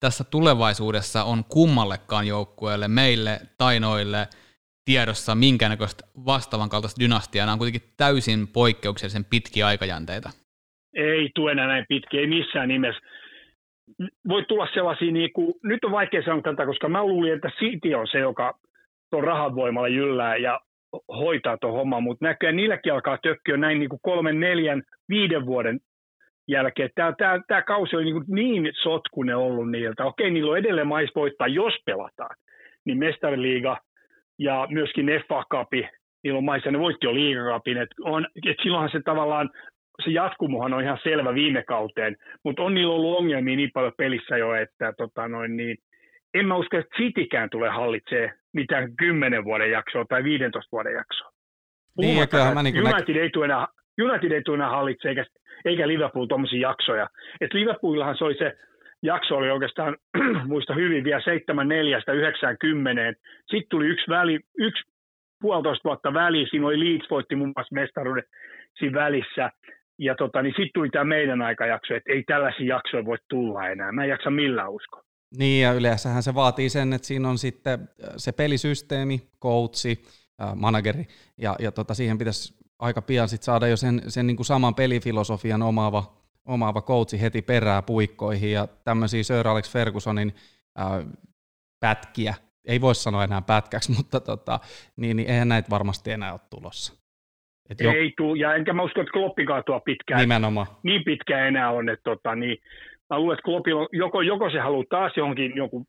tässä 0.00 0.24
tulevaisuudessa 0.24 1.24
on 1.24 1.44
kummallekaan 1.44 2.26
joukkueelle, 2.26 2.88
meille 2.88 3.40
tai 3.58 3.80
noille, 3.80 4.28
tiedossa 4.84 5.34
minkäännäköistä 5.34 6.04
vastaavan 6.26 6.68
kaltaista 6.68 7.00
dynastiaa. 7.00 7.46
Nämä 7.46 7.52
on 7.52 7.58
kuitenkin 7.58 7.90
täysin 7.96 8.48
poikkeuksellisen 8.48 9.24
pitkiä 9.24 9.66
aikajänteitä. 9.66 10.30
Ei 10.94 11.30
tule 11.34 11.52
enää 11.52 11.66
näin 11.66 11.84
pitkiä, 11.88 12.20
ei 12.20 12.26
missään 12.26 12.68
nimessä. 12.68 13.02
Voi 14.28 14.44
tulla 14.44 14.68
sellaisia, 14.74 15.12
niin 15.12 15.32
kuin, 15.32 15.54
nyt 15.62 15.84
on 15.84 15.92
vaikea 15.92 16.22
sanoa 16.22 16.42
tätä, 16.42 16.66
koska 16.66 16.88
mä 16.88 17.04
luulin, 17.04 17.32
että 17.32 17.50
City 17.58 17.94
on 17.94 18.06
se, 18.12 18.18
joka 18.18 18.58
tuon 19.10 19.24
rahan 19.24 19.54
voimalla 19.54 19.88
jyllää 19.88 20.36
ja 20.36 20.60
hoitaa 21.08 21.56
tuon 21.56 21.72
homman, 21.72 22.02
mutta 22.02 22.24
näköjään 22.24 22.56
niilläkin 22.56 22.92
alkaa 22.92 23.18
tökkiä 23.22 23.56
näin 23.56 23.78
niin 23.78 23.88
kuin 23.88 24.00
kolmen, 24.02 24.40
neljän, 24.40 24.82
viiden 25.08 25.46
vuoden 25.46 25.80
jälkeen. 26.48 26.90
Tämä, 26.94 27.12
tämä, 27.18 27.40
tämä 27.48 27.62
kausi 27.62 27.96
oli 27.96 28.04
niin, 28.28 28.62
niin 28.62 28.74
sotkunen 28.82 29.36
ollut 29.36 29.70
niiltä. 29.70 30.04
Okei, 30.04 30.30
niillä 30.30 30.52
on 30.52 30.58
edelleen 30.58 30.86
mais 30.86 31.10
voittaa, 31.14 31.48
jos 31.48 31.74
pelataan. 31.86 32.36
Niin 32.84 32.98
mestariliiga, 32.98 33.78
ja 34.38 34.66
myöskin 34.70 35.06
FA 35.28 35.44
Cup, 35.52 35.68
niillä 36.24 36.40
maissa 36.40 36.70
ne 36.70 36.78
voitti 36.78 37.06
jo 37.06 37.14
liigakapin, 37.14 37.76
on, 38.00 38.26
et 38.46 38.56
silloinhan 38.62 38.90
se 38.90 39.00
tavallaan, 39.04 39.50
se 40.04 40.10
jatkumohan 40.10 40.74
on 40.74 40.82
ihan 40.82 40.98
selvä 41.02 41.34
viime 41.34 41.62
kauteen, 41.62 42.16
mutta 42.44 42.62
on 42.62 42.74
niillä 42.74 42.94
ollut 42.94 43.18
ongelmia 43.18 43.56
niin 43.56 43.70
paljon 43.74 43.92
pelissä 43.98 44.36
jo, 44.36 44.54
että 44.54 44.92
tota 44.98 45.28
noin, 45.28 45.56
niin, 45.56 45.76
en 46.34 46.46
mä 46.46 46.56
usko, 46.56 46.78
että 46.78 46.96
Citykään 46.96 47.50
tulee 47.50 47.70
hallitsee 47.70 48.32
mitään 48.52 48.96
10 48.96 49.44
vuoden 49.44 49.70
jaksoa 49.70 50.04
tai 50.04 50.24
15 50.24 50.68
vuoden 50.72 50.92
jaksoa. 50.92 51.30
Niin, 51.98 52.28
mä 52.54 52.62
niin 52.62 52.86
United, 52.86 53.16
ei 53.16 53.30
tule 53.30 53.44
enää, 53.44 53.66
United 54.00 54.32
ei 54.32 54.42
tule 54.42 54.56
enää 54.56 54.70
hallitse, 54.70 55.08
eikä, 55.08 55.24
eikä 55.64 55.88
Liverpool 55.88 56.26
tuommoisia 56.26 56.68
jaksoja. 56.68 57.08
Et 57.40 57.54
Liverpoolillahan 57.54 58.16
se 58.18 58.24
oli 58.24 58.38
se 58.38 58.56
jakso 59.02 59.36
oli 59.36 59.50
oikeastaan, 59.50 59.96
muista 60.52 60.74
hyvin, 60.74 61.04
vielä 61.04 61.20
7-4-90. 61.20 61.22
Sitten 63.50 63.68
tuli 63.70 63.86
yksi, 63.86 64.04
väli, 64.08 64.40
yksi 64.58 64.82
puolitoista 65.40 65.88
vuotta 65.88 66.14
väli, 66.14 66.46
siinä 66.50 66.66
oli 66.66 66.80
Leeds 66.80 67.10
voitti 67.10 67.36
muun 67.36 67.52
muassa 67.56 67.74
mestaruuden 67.74 68.24
siinä 68.78 69.00
välissä. 69.00 69.50
Ja 69.98 70.14
tota, 70.14 70.42
niin 70.42 70.52
sitten 70.56 70.70
tuli 70.74 70.90
tämä 70.90 71.04
meidän 71.04 71.42
aikajakso, 71.42 71.94
että 71.94 72.12
ei 72.12 72.22
tällaisia 72.22 72.74
jaksoja 72.74 73.04
voi 73.04 73.16
tulla 73.28 73.68
enää. 73.68 73.92
Mä 73.92 74.02
en 74.02 74.10
jaksa 74.10 74.30
millään 74.30 74.70
uskoa. 74.70 75.02
Niin, 75.38 75.62
ja 75.62 75.72
yleensähän 75.72 76.22
se 76.22 76.34
vaatii 76.34 76.68
sen, 76.68 76.92
että 76.92 77.06
siinä 77.06 77.28
on 77.28 77.38
sitten 77.38 77.80
äh, 77.80 78.08
se 78.16 78.32
pelisysteemi, 78.32 79.22
coachi, 79.42 80.02
äh, 80.42 80.54
manageri, 80.54 81.06
ja, 81.38 81.56
ja 81.58 81.72
tota, 81.72 81.94
siihen 81.94 82.18
pitäisi 82.18 82.54
aika 82.78 83.02
pian 83.02 83.28
sit 83.28 83.42
saada 83.42 83.68
jo 83.68 83.76
sen, 83.76 84.02
sen 84.08 84.26
niin 84.26 84.36
kuin 84.36 84.46
saman 84.46 84.74
pelifilosofian 84.74 85.62
omaava 85.62 86.24
omaava 86.46 86.82
coachi 86.82 87.20
heti 87.20 87.42
perää 87.42 87.82
puikkoihin 87.82 88.52
ja 88.52 88.68
tämmöisiä 88.84 89.22
Sir 89.22 89.48
Alex 89.48 89.70
Fergusonin 89.70 90.34
äh, 90.80 91.06
pätkiä, 91.80 92.34
ei 92.64 92.80
voi 92.80 92.94
sanoa 92.94 93.24
enää 93.24 93.42
pätkäksi, 93.42 93.92
mutta 93.96 94.20
tota, 94.20 94.60
niin, 94.96 95.16
niin 95.16 95.30
eihän 95.30 95.48
näitä 95.48 95.70
varmasti 95.70 96.10
enää 96.10 96.32
ole 96.32 96.40
tulossa. 96.50 97.04
Et 97.70 97.80
jo... 97.80 97.92
Ei 97.92 98.12
tule, 98.16 98.38
ja 98.38 98.54
enkä 98.54 98.72
mä 98.72 98.82
usko, 98.82 99.00
että 99.00 99.12
Kloppikaan 99.12 99.62
tuo 99.66 99.80
pitkään. 99.80 100.20
Nimenomaan. 100.20 100.66
Niin 100.82 101.04
pitkään 101.04 101.48
enää 101.48 101.70
on, 101.70 101.88
että 101.88 102.02
tota, 102.04 102.34
niin, 102.34 102.58
mä 103.10 103.18
luulen, 103.18 103.34
että 103.34 103.44
Kloppilla, 103.44 103.88
joko, 103.92 104.22
joko 104.22 104.50
se 104.50 104.58
haluaa 104.58 104.84
taas 104.90 105.12
johonkin 105.16 105.52
jonkun 105.56 105.84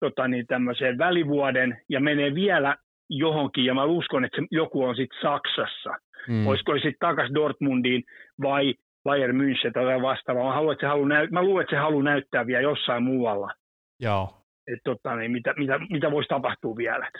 tota, 0.00 0.28
niin, 0.28 0.46
tämmöiseen 0.46 0.98
välivuoden 0.98 1.80
ja 1.88 2.00
menee 2.00 2.34
vielä 2.34 2.76
johonkin, 3.10 3.64
ja 3.64 3.74
mä 3.74 3.84
uskon, 3.84 4.24
että 4.24 4.40
se, 4.40 4.46
joku 4.50 4.84
on 4.84 4.96
sitten 4.96 5.18
Saksassa. 5.22 5.90
Mm. 6.28 6.46
Olisiko 6.46 6.74
sitten 6.74 6.94
takaisin 7.00 7.34
Dortmundiin 7.34 8.04
vai 8.42 8.74
Bayern 9.04 9.36
München 9.36 9.72
tai 9.72 10.02
vastaava. 10.02 10.44
Mä, 10.44 10.54
haluan, 10.54 10.72
että 10.72 10.86
se 10.86 10.88
haluaa 10.88 11.08
näy- 11.08 11.28
mä 11.30 11.42
luulen, 11.42 11.62
että 11.62 11.76
se 11.76 11.80
haluaa 11.80 12.02
näyttää 12.04 12.46
vielä 12.46 12.62
jossain 12.62 13.02
muualla. 13.02 13.52
Joo. 14.00 14.42
Et, 14.66 14.80
tota, 14.84 15.16
niin, 15.16 15.30
mitä, 15.30 15.54
mitä, 15.56 15.78
mitä 15.90 16.10
voisi 16.10 16.28
tapahtua 16.28 16.76
vielä. 16.76 17.10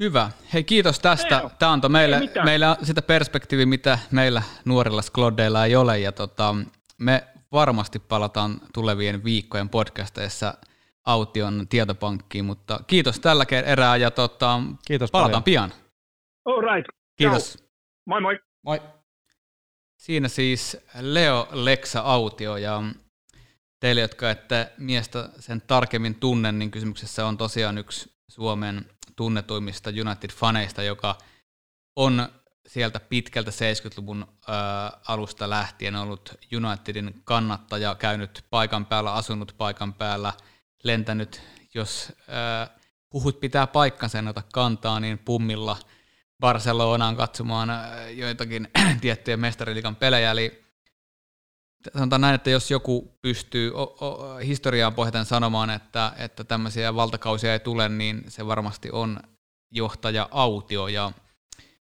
Hyvä. 0.00 0.30
Hei 0.52 0.64
kiitos 0.64 1.00
tästä. 1.00 1.38
Ei 1.38 1.48
Tämä 1.58 1.72
antoi 1.72 1.90
meille, 1.90 2.20
meille 2.44 2.66
sitä 2.82 3.02
perspektiiviä, 3.02 3.66
mitä 3.66 3.98
meillä 4.12 4.42
nuorilla 4.64 5.02
sklodeilla 5.02 5.64
ei 5.64 5.76
ole. 5.76 5.98
Ja 5.98 6.12
tota, 6.12 6.54
me 7.00 7.22
varmasti 7.54 7.98
palataan 7.98 8.60
tulevien 8.74 9.24
viikkojen 9.24 9.68
podcasteissa 9.68 10.54
Aution 11.06 11.66
tietopankkiin, 11.68 12.44
mutta 12.44 12.80
kiitos 12.86 13.20
tällä 13.20 13.44
erää 13.66 13.96
ja 13.96 14.10
tota, 14.10 14.60
kiitos 14.86 15.10
palataan 15.10 15.42
paljon. 15.42 15.70
pian. 15.70 15.72
All 16.44 16.60
right. 16.60 16.88
Kiitos. 17.16 17.52
Ciao. 17.52 17.68
Moi 18.06 18.20
moi. 18.20 18.38
Moi. 18.62 18.80
Siinä 19.96 20.28
siis 20.28 20.76
Leo 21.00 21.48
Lexa 21.52 22.00
Autio 22.00 22.56
ja 22.56 22.82
teille, 23.80 24.00
jotka 24.00 24.30
ette 24.30 24.72
miestä 24.78 25.28
sen 25.38 25.62
tarkemmin 25.66 26.14
tunne, 26.14 26.52
niin 26.52 26.70
kysymyksessä 26.70 27.26
on 27.26 27.38
tosiaan 27.38 27.78
yksi 27.78 28.12
Suomen 28.28 28.86
tunnetuimmista 29.16 29.90
United-faneista, 29.90 30.82
joka 30.82 31.18
on 31.96 32.28
sieltä 32.66 33.00
pitkältä 33.00 33.50
70-luvun 33.50 34.26
ää, 34.48 35.00
alusta 35.08 35.50
lähtien 35.50 35.96
ollut 35.96 36.34
Unitedin 36.56 37.22
kannattaja, 37.24 37.94
käynyt 37.94 38.44
paikan 38.50 38.86
päällä, 38.86 39.12
asunut 39.12 39.54
paikan 39.58 39.94
päällä, 39.94 40.32
lentänyt, 40.82 41.42
jos 41.74 42.12
ää, 42.28 42.78
huhut 43.12 43.40
pitää 43.40 43.66
paikkansa 43.66 44.18
ja 44.18 44.34
kantaa, 44.52 45.00
niin 45.00 45.18
pummilla– 45.18 45.76
Barcelonaan 46.40 47.16
katsomaan 47.16 47.68
joitakin 48.14 48.68
tiettyjä 49.00 49.36
mestariliikan 49.36 49.96
pelejä, 49.96 50.30
eli 50.30 50.64
sanotaan 51.94 52.20
näin, 52.20 52.34
että 52.34 52.50
jos 52.50 52.70
joku 52.70 53.18
pystyy 53.22 53.72
o, 53.74 53.82
o, 53.82 54.36
historiaan 54.36 54.94
pohjaten 54.94 55.24
sanomaan, 55.24 55.70
että, 55.70 56.12
että 56.16 56.44
tämmöisiä 56.44 56.94
valtakausia 56.94 57.52
ei 57.52 57.60
tule, 57.60 57.88
niin 57.88 58.24
se 58.28 58.46
varmasti 58.46 58.90
on 58.90 59.20
johtaja 59.70 60.28
Autio. 60.30 60.88
Ja 60.88 61.12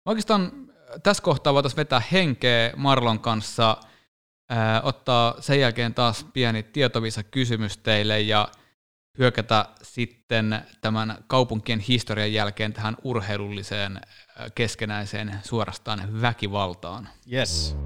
oikeastaan 0.04 0.65
tässä 1.02 1.22
kohtaa 1.22 1.54
voitaisiin 1.54 1.76
vetää 1.76 2.02
henkeä 2.12 2.72
Marlon 2.76 3.20
kanssa, 3.20 3.76
ää, 4.48 4.82
ottaa 4.82 5.34
sen 5.40 5.60
jälkeen 5.60 5.94
taas 5.94 6.26
pieni 6.32 6.62
tietovisa 6.62 7.22
kysymys 7.22 7.78
teille 7.78 8.20
ja 8.20 8.48
hyökätä 9.18 9.66
sitten 9.82 10.62
tämän 10.80 11.24
kaupunkien 11.26 11.80
historian 11.80 12.32
jälkeen 12.32 12.72
tähän 12.72 12.96
urheilulliseen 13.04 14.00
keskenäiseen 14.54 15.40
suorastaan 15.44 16.20
väkivaltaan. 16.22 17.08
Yes. 17.32 17.76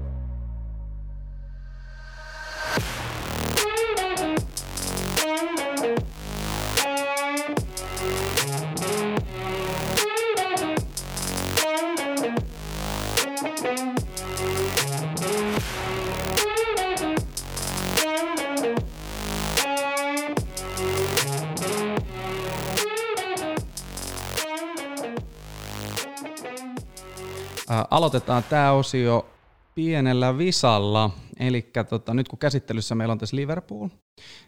Aloitetaan 27.91 28.43
tämä 28.43 28.71
osio 28.71 29.29
pienellä 29.75 30.37
visalla. 30.37 31.09
Eli 31.39 31.71
tota, 31.89 32.13
nyt 32.13 32.27
kun 32.27 32.39
käsittelyssä 32.39 32.95
meillä 32.95 33.11
on 33.11 33.17
tässä 33.17 33.35
Liverpool, 33.35 33.89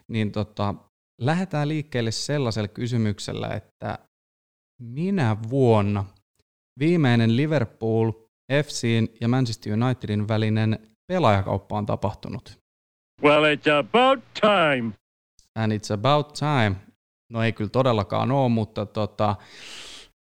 niin 0.08 0.32
tota, 0.32 0.74
lähdetään 1.20 1.68
liikkeelle 1.68 2.10
sellaisella 2.10 2.68
kysymyksellä, 2.68 3.48
että 3.48 3.98
minä 4.80 5.36
vuonna 5.50 6.04
viimeinen 6.78 7.36
Liverpool, 7.36 8.12
FCin 8.62 9.08
ja 9.20 9.28
Manchester 9.28 9.72
Unitedin 9.72 10.28
välinen 10.28 10.78
pelaajakauppa 11.12 11.78
on 11.78 11.86
tapahtunut? 11.86 12.58
Well, 13.22 13.44
it's 13.44 13.72
about 13.78 14.24
time. 14.40 14.92
And 15.54 15.72
it's 15.72 15.94
about 15.94 16.32
time. 16.32 16.76
No 17.32 17.42
ei 17.42 17.52
kyllä 17.52 17.70
todellakaan 17.70 18.30
ole, 18.30 18.48
mutta 18.48 18.86
tota, 18.86 19.36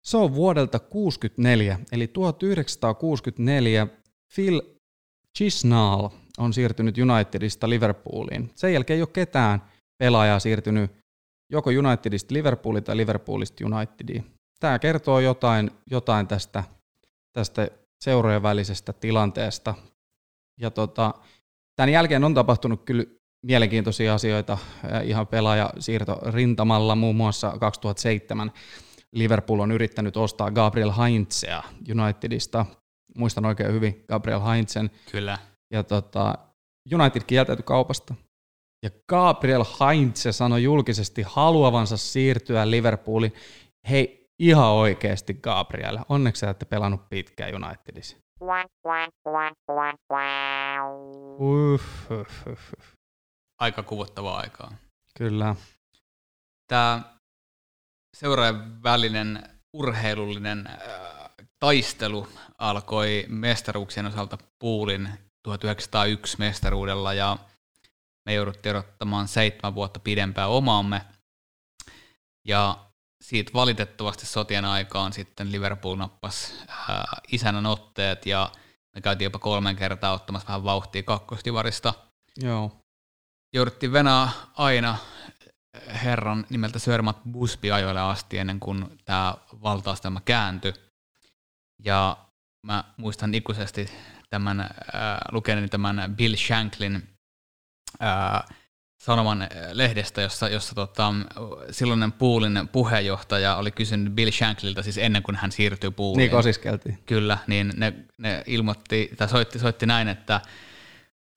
se 0.02 0.16
on 0.16 0.34
vuodelta 0.34 0.78
64, 0.78 1.78
eli 1.92 2.06
1964 2.08 3.86
Phil 4.34 4.62
Chisnall 5.38 6.08
on 6.38 6.52
siirtynyt 6.52 6.98
Unitedista 6.98 7.68
Liverpooliin. 7.68 8.50
Sen 8.54 8.72
jälkeen 8.72 8.96
ei 8.96 9.02
ole 9.02 9.08
ketään 9.12 9.62
pelaajaa 9.98 10.38
siirtynyt 10.38 10.90
joko 11.52 11.70
Unitedista 11.70 12.34
Liverpooliin 12.34 12.84
tai 12.84 12.96
Liverpoolista 12.96 13.64
Unitediin. 13.66 14.24
Tämä 14.60 14.78
kertoo 14.78 15.20
jotain, 15.20 15.70
jotain 15.90 16.26
tästä, 16.26 16.64
tästä 17.32 17.68
seurojen 18.04 18.42
välisestä 18.42 18.92
tilanteesta. 18.92 19.74
Ja 20.60 20.70
tota, 20.70 21.14
tämän 21.76 21.92
jälkeen 21.92 22.24
on 22.24 22.34
tapahtunut 22.34 22.84
kyllä 22.84 23.04
mielenkiintoisia 23.46 24.14
asioita 24.14 24.58
ihan 25.04 25.26
pelaajasiirto 25.26 26.18
rintamalla, 26.26 26.96
muun 26.96 27.16
muassa 27.16 27.52
2007 27.60 28.52
Liverpool 29.14 29.60
on 29.60 29.72
yrittänyt 29.72 30.16
ostaa 30.16 30.50
Gabriel 30.50 30.92
Heinzea 30.92 31.62
Unitedista. 32.02 32.66
Muistan 33.18 33.46
oikein 33.46 33.72
hyvin 33.72 34.04
Gabriel 34.08 34.40
Heinzen. 34.40 34.90
Kyllä. 35.12 35.38
Ja 35.72 35.82
tota, 35.82 36.38
United 36.94 37.22
kieltäytyi 37.26 37.62
kaupasta. 37.62 38.14
Ja 38.84 38.90
Gabriel 39.08 39.64
Heinze 39.80 40.32
sanoi 40.32 40.62
julkisesti 40.62 41.22
haluavansa 41.26 41.96
siirtyä 41.96 42.70
Liverpooliin. 42.70 43.34
Hei, 43.90 44.26
ihan 44.38 44.68
oikeasti 44.70 45.34
Gabriel, 45.34 45.98
onneksi 46.08 46.40
sä 46.40 46.50
ette 46.50 46.64
pelannut 46.64 47.08
pitkään 47.08 47.54
Unitedissa. 47.54 48.16
Uff, 51.40 52.10
uff, 52.10 52.46
uff. 52.46 52.94
Aika 53.60 53.82
kuvottavaa 53.82 54.38
aikaa. 54.38 54.72
Kyllä. 55.18 55.56
Tämä 56.68 57.02
seuraajan 58.16 58.82
välinen 58.82 59.60
urheilullinen 59.72 60.66
äh, 60.66 60.76
taistelu 61.58 62.28
alkoi 62.58 63.24
mestaruuksien 63.28 64.06
osalta 64.06 64.38
Puulin 64.58 65.08
1901 65.42 66.38
mestaruudella 66.38 67.14
ja 67.14 67.36
me 68.26 68.34
jouduttiin 68.34 68.76
odottamaan 68.76 69.28
seitsemän 69.28 69.74
vuotta 69.74 70.00
pidempään 70.00 70.50
omaamme. 70.50 71.00
Ja 72.48 72.86
siitä 73.22 73.52
valitettavasti 73.54 74.26
sotien 74.26 74.64
aikaan 74.64 75.12
sitten 75.12 75.52
Liverpool 75.52 75.96
nappasi 75.96 76.52
äh, 76.70 77.04
isännän 77.32 77.66
otteet 77.66 78.26
ja 78.26 78.52
me 78.94 79.00
käytiin 79.00 79.26
jopa 79.26 79.38
kolmen 79.38 79.76
kertaa 79.76 80.12
ottamassa 80.12 80.48
vähän 80.48 80.64
vauhtia 80.64 81.02
kakkostivarista. 81.02 81.94
Joo. 82.36 82.78
Jouduttiin 83.54 83.92
venää 83.92 84.30
aina 84.54 84.96
herran 86.04 86.46
nimeltä 86.50 86.78
Sir 86.78 87.02
Matt 87.02 87.20
Busby 87.32 87.72
ajoille 87.72 88.00
asti 88.00 88.38
ennen 88.38 88.60
kuin 88.60 88.98
tämä 89.04 89.34
valtaustelma 89.62 90.20
kääntyi. 90.24 90.72
Ja 91.84 92.16
mä 92.66 92.84
muistan 92.96 93.34
ikuisesti 93.34 93.90
tämän, 94.30 94.60
äh, 94.60 94.68
lukeneeni 95.32 95.68
tämän 95.68 96.14
Bill 96.16 96.36
Shanklin 96.36 97.08
äh, 98.02 98.56
sanoman 99.02 99.48
lehdestä, 99.72 100.22
jossa, 100.22 100.48
jossa 100.48 100.74
tota, 100.74 101.14
silloinen 101.70 102.12
Poolin 102.12 102.68
puheenjohtaja 102.72 103.56
oli 103.56 103.70
kysynyt 103.70 104.12
Bill 104.12 104.30
Shanklilta 104.30 104.82
siis 104.82 104.98
ennen 104.98 105.22
kuin 105.22 105.36
hän 105.36 105.52
siirtyi 105.52 105.90
Pooliin. 105.90 106.18
Niin 106.18 106.30
kosiskeltiin. 106.30 106.98
Kyllä, 107.06 107.38
niin 107.46 107.72
ne, 107.76 107.92
ne 108.18 108.42
ilmoitti, 108.46 109.10
tai 109.16 109.28
soitti, 109.28 109.58
soitti 109.58 109.86
näin, 109.86 110.08
että 110.08 110.40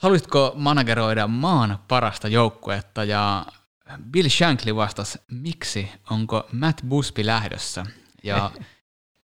haluaisitko 0.01 0.53
manageroida 0.55 1.27
maan 1.27 1.79
parasta 1.87 2.27
joukkuetta, 2.27 3.03
ja 3.03 3.45
Bill 4.11 4.29
Shankly 4.29 4.75
vastasi, 4.75 5.19
miksi, 5.31 5.91
onko 6.09 6.49
Matt 6.51 6.81
Busby 6.87 7.25
lähdössä? 7.25 7.85
Ja 8.23 8.51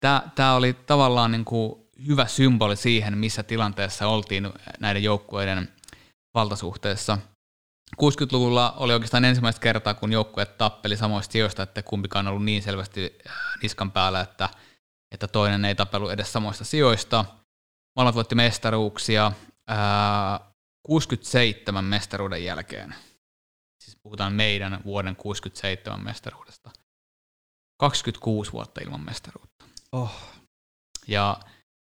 tämä 0.36 0.53
oli 0.53 0.73
tavallaan 0.73 1.31
niin 1.31 1.45
kuin 1.45 1.88
hyvä 2.07 2.25
symboli 2.27 2.75
siihen, 2.75 3.17
missä 3.17 3.43
tilanteessa 3.43 4.07
oltiin 4.07 4.49
näiden 4.79 5.03
joukkueiden 5.03 5.73
valtasuhteessa. 6.33 7.17
60-luvulla 8.01 8.71
oli 8.71 8.93
oikeastaan 8.93 9.25
ensimmäistä 9.25 9.62
kertaa, 9.62 9.93
kun 9.93 10.12
joukkueet 10.12 10.57
tappeli 10.57 10.97
samoista 10.97 11.31
sijoista, 11.31 11.63
että 11.63 11.83
kumpikaan 11.83 12.27
ollut 12.27 12.45
niin 12.45 12.63
selvästi 12.63 13.17
äh, 13.27 13.33
niskan 13.62 13.91
päällä, 13.91 14.21
että, 14.21 14.49
että 15.12 15.27
toinen 15.27 15.65
ei 15.65 15.75
tapellut 15.75 16.12
edes 16.12 16.33
samoista 16.33 16.65
sijoista. 16.65 17.25
Molemmat 17.95 18.15
voitti 18.15 18.36
mestaruuksia 18.36 19.31
ää, 19.67 20.39
67 20.83 21.86
mestaruuden 21.86 22.43
jälkeen 22.43 22.95
siis 23.88 23.97
puhutaan 24.04 24.34
meidän 24.34 24.82
vuoden 24.86 25.15
67 25.15 26.04
mestaruudesta. 26.04 26.71
26 27.80 28.52
vuotta 28.52 28.82
ilman 28.82 29.06
mestaruutta. 29.06 29.65
Oh. 29.91 30.15
Ja 31.08 31.39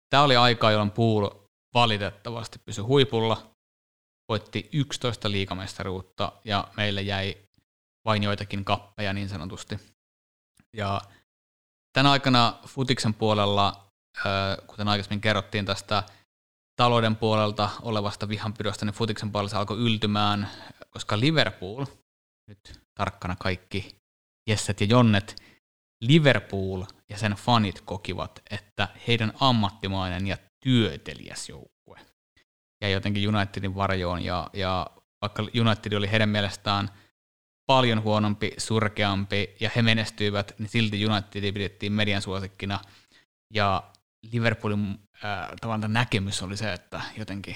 tämä 0.10 0.24
oli 0.24 0.36
aika, 0.36 0.72
jolloin 0.72 0.92
Pool 0.92 1.30
valitettavasti 1.74 2.60
pysyi 2.66 2.84
huipulla, 2.84 3.52
voitti 4.30 4.70
11 4.74 5.32
liikamestaruutta 5.32 6.32
ja 6.46 6.68
meille 6.78 7.02
jäi 7.02 7.38
vain 8.06 8.24
joitakin 8.24 8.66
kappeja 8.66 9.14
niin 9.14 9.30
sanotusti. 9.30 9.80
Ja 10.78 11.02
tänä 11.94 12.12
aikana 12.12 12.60
Futiksen 12.66 13.14
puolella, 13.14 13.88
kuten 14.68 14.88
aikaisemmin 14.88 15.22
kerrottiin 15.22 15.66
tästä 15.66 16.04
talouden 16.76 17.16
puolelta 17.16 17.70
olevasta 17.82 18.30
vihanpidosta, 18.30 18.86
niin 18.86 18.94
Futiksen 18.94 19.32
puolella 19.32 19.50
se 19.50 19.58
alkoi 19.58 19.78
yltymään 19.78 20.50
koska 20.90 21.20
Liverpool, 21.20 21.86
nyt 22.48 22.82
tarkkana 22.98 23.36
kaikki 23.36 23.96
Jesset 24.50 24.82
ja 24.82 24.88
Jonnet, 24.88 25.36
Liverpool 26.02 26.84
ja 27.10 27.18
sen 27.18 27.32
fanit 27.32 27.82
kokivat, 27.82 28.42
että 28.50 28.88
heidän 29.08 29.34
ammattimainen 29.40 30.28
ja 30.28 30.38
työtelijäs 30.64 31.50
joukkue. 31.50 32.00
Ja 32.82 32.90
jotenkin 32.90 33.36
Unitedin 33.36 33.76
varjoon 33.76 34.24
ja, 34.24 34.50
ja 34.54 34.88
vaikka 35.22 35.44
United 35.44 35.94
oli 35.94 36.12
heidän 36.12 36.30
mielestään 36.30 36.90
paljon 37.68 38.04
huonompi, 38.04 38.52
surkeampi 38.58 39.56
ja 39.60 39.72
he 39.76 39.82
menestyivät, 39.82 40.56
niin 40.60 40.70
silti 40.70 41.06
United 41.06 41.54
pidettiin 41.54 41.94
median 41.94 42.22
suosikkina. 42.22 42.80
Ja 43.54 43.84
Liverpoolin 44.32 45.00
äh, 45.26 45.50
tavallaan 45.62 45.94
näkemys 45.94 46.44
oli 46.44 46.58
se, 46.58 46.74
että 46.74 47.02
jotenkin 47.18 47.56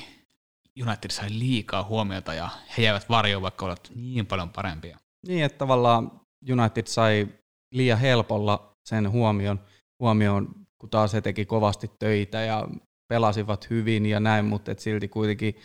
United 0.79 1.11
sai 1.11 1.29
liikaa 1.29 1.83
huomiota 1.83 2.33
ja 2.33 2.49
he 2.77 2.83
jäivät 2.83 3.09
varjoon, 3.09 3.41
vaikka 3.41 3.65
olivat 3.65 3.91
niin 3.95 4.25
paljon 4.25 4.49
parempia. 4.49 4.97
Niin, 5.27 5.45
että 5.45 5.57
tavallaan 5.57 6.21
United 6.49 6.87
sai 6.87 7.27
liian 7.73 7.99
helpolla 7.99 8.77
sen 8.89 9.11
huomion, 9.11 9.59
huomioon, 9.99 10.55
kun 10.81 10.89
taas 10.89 11.13
he 11.13 11.21
teki 11.21 11.45
kovasti 11.45 11.91
töitä 11.99 12.41
ja 12.41 12.67
pelasivat 13.07 13.69
hyvin 13.69 14.05
ja 14.05 14.19
näin, 14.19 14.45
mutta 14.45 14.71
et 14.71 14.79
silti 14.79 15.07
kuitenkin 15.07 15.55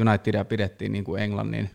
Unitedia 0.00 0.44
pidettiin 0.44 0.92
niin 0.92 1.04
kuin 1.04 1.22
Englannin 1.22 1.70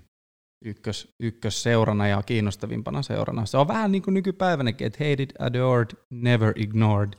ykkös, 0.66 1.16
ykkösseurana 1.20 2.08
ja 2.08 2.24
kiinnostavimpana 2.24 3.02
seurana. 3.02 3.46
Se 3.46 3.58
on 3.58 3.68
vähän 3.68 3.92
niin 3.92 4.02
kuin 4.02 4.14
nykypäivänäkin, 4.14 4.88
että 4.88 5.04
hated, 5.04 5.30
adored, 5.40 5.90
never 6.10 6.54
ignored 6.56 7.14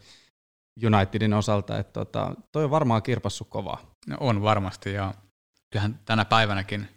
Unitedin 0.86 1.34
osalta, 1.34 1.78
että 1.78 1.92
tota, 1.92 2.34
toi 2.52 2.64
on 2.64 2.70
varmaan 2.70 3.02
kirpassu 3.02 3.44
kovaa. 3.44 3.94
No 4.06 4.16
on 4.20 4.42
varmasti 4.42 4.92
ja 4.92 5.14
kyllähän 5.72 6.00
tänä 6.04 6.24
päivänäkin, 6.24 6.88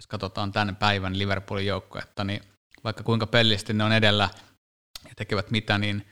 jos 0.00 0.06
katsotaan 0.08 0.52
tämän 0.52 0.76
päivän 0.76 1.18
Liverpoolin 1.18 1.66
joukkuetta, 1.66 2.24
niin 2.24 2.40
vaikka 2.84 3.02
kuinka 3.02 3.26
pellisti 3.26 3.72
ne 3.72 3.84
on 3.84 3.92
edellä 3.92 4.28
ja 5.04 5.10
tekevät 5.16 5.50
mitä, 5.50 5.78
niin 5.78 6.06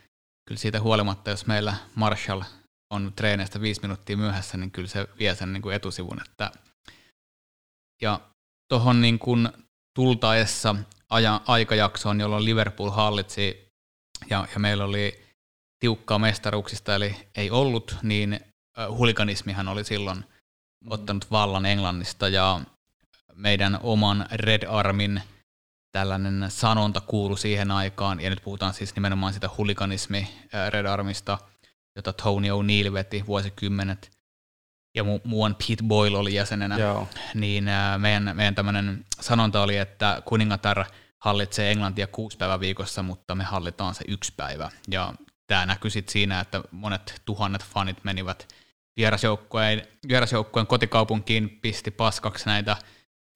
kyllä 0.48 0.58
siitä 0.58 0.80
huolimatta, 0.80 1.30
jos 1.30 1.46
meillä 1.46 1.74
Marshall 1.94 2.42
on 2.90 3.12
treeneistä 3.16 3.60
viisi 3.60 3.82
minuuttia 3.82 4.16
myöhässä, 4.16 4.56
niin 4.56 4.70
kyllä 4.70 4.88
se 4.88 5.08
vie 5.18 5.34
sen 5.34 5.52
niin 5.52 5.62
kuin 5.62 5.76
etusivun. 5.76 6.20
Että 6.22 6.52
ja 8.02 8.20
tuohon 8.68 9.00
niin 9.00 9.18
kuin 9.18 9.48
tultaessa 9.94 10.76
ajan, 11.10 11.40
aikajaksoon, 11.46 12.20
jolloin 12.20 12.44
Liverpool 12.44 12.90
hallitsi 12.90 13.68
ja, 14.30 14.48
ja 14.54 14.60
meillä 14.60 14.84
oli 14.84 15.24
tiukkaa 15.80 16.18
mestaruuksista, 16.18 16.94
eli 16.94 17.16
ei 17.34 17.50
ollut, 17.50 17.96
niin 18.02 18.40
huliganismihan 18.88 19.68
oli 19.68 19.84
silloin. 19.84 20.24
Ottanut 20.86 21.30
vallan 21.30 21.66
Englannista 21.66 22.28
ja 22.28 22.60
meidän 23.34 23.78
oman 23.82 24.26
Red 24.32 24.62
Armin 24.68 25.22
tällainen 25.92 26.44
sanonta 26.48 27.00
kuulu 27.00 27.36
siihen 27.36 27.70
aikaan, 27.70 28.20
ja 28.20 28.30
nyt 28.30 28.42
puhutaan 28.42 28.74
siis 28.74 28.94
nimenomaan 28.94 29.32
sitä 29.32 29.50
huliganismi 29.58 30.28
Red 30.70 30.86
Armista, 30.86 31.38
jota 31.96 32.12
Tony 32.12 32.48
O'Neill 32.48 32.92
veti 32.92 33.26
vuosikymmenet, 33.26 34.10
ja 34.94 35.02
mu- 35.02 35.20
muuan 35.24 35.54
Pete 35.54 35.82
Boyle 35.84 36.18
oli 36.18 36.34
jäsenenä, 36.34 36.78
Joo. 36.78 37.08
niin 37.34 37.64
meidän, 37.98 38.36
meidän 38.36 38.54
tämmöinen 38.54 39.04
sanonta 39.20 39.62
oli, 39.62 39.76
että 39.76 40.22
kuningatar 40.24 40.84
hallitsee 41.18 41.72
Englantia 41.72 42.06
kuusi 42.06 42.36
päivää 42.36 42.60
viikossa, 42.60 43.02
mutta 43.02 43.34
me 43.34 43.44
hallitaan 43.44 43.94
se 43.94 44.04
yksi 44.08 44.32
päivä. 44.36 44.70
Ja 44.88 45.14
tämä 45.46 45.66
näkyi 45.66 45.90
sitten 45.90 46.12
siinä, 46.12 46.40
että 46.40 46.62
monet 46.70 47.22
tuhannet 47.24 47.64
fanit 47.64 48.04
menivät 48.04 48.54
vierasjoukkueen, 48.96 49.88
vierasjoukkueen 50.08 50.66
kotikaupunkiin, 50.66 51.58
pisti 51.62 51.90
paskaksi 51.90 52.46
näitä 52.46 52.76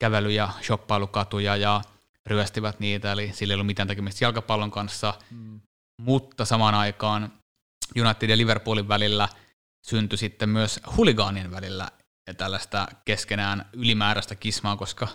kävely- 0.04 0.30
ja 0.30 0.48
shoppailukatuja 0.62 1.56
ja 1.56 1.82
ryöstivät 2.26 2.80
niitä, 2.80 3.12
eli 3.12 3.32
sillä 3.32 3.52
ei 3.52 3.54
ollut 3.54 3.66
mitään 3.66 3.88
tekemistä 3.88 4.24
jalkapallon 4.24 4.70
kanssa, 4.70 5.14
mm. 5.30 5.60
mutta 6.02 6.44
samaan 6.44 6.74
aikaan 6.74 7.32
United 8.00 8.30
ja 8.30 8.36
Liverpoolin 8.36 8.88
välillä 8.88 9.28
syntyi 9.86 10.18
sitten 10.18 10.48
myös 10.48 10.80
huligaanien 10.96 11.50
välillä 11.50 11.88
tällaista 12.36 12.88
keskenään 13.04 13.68
ylimääräistä 13.72 14.34
kismaa, 14.34 14.76
koska 14.76 15.08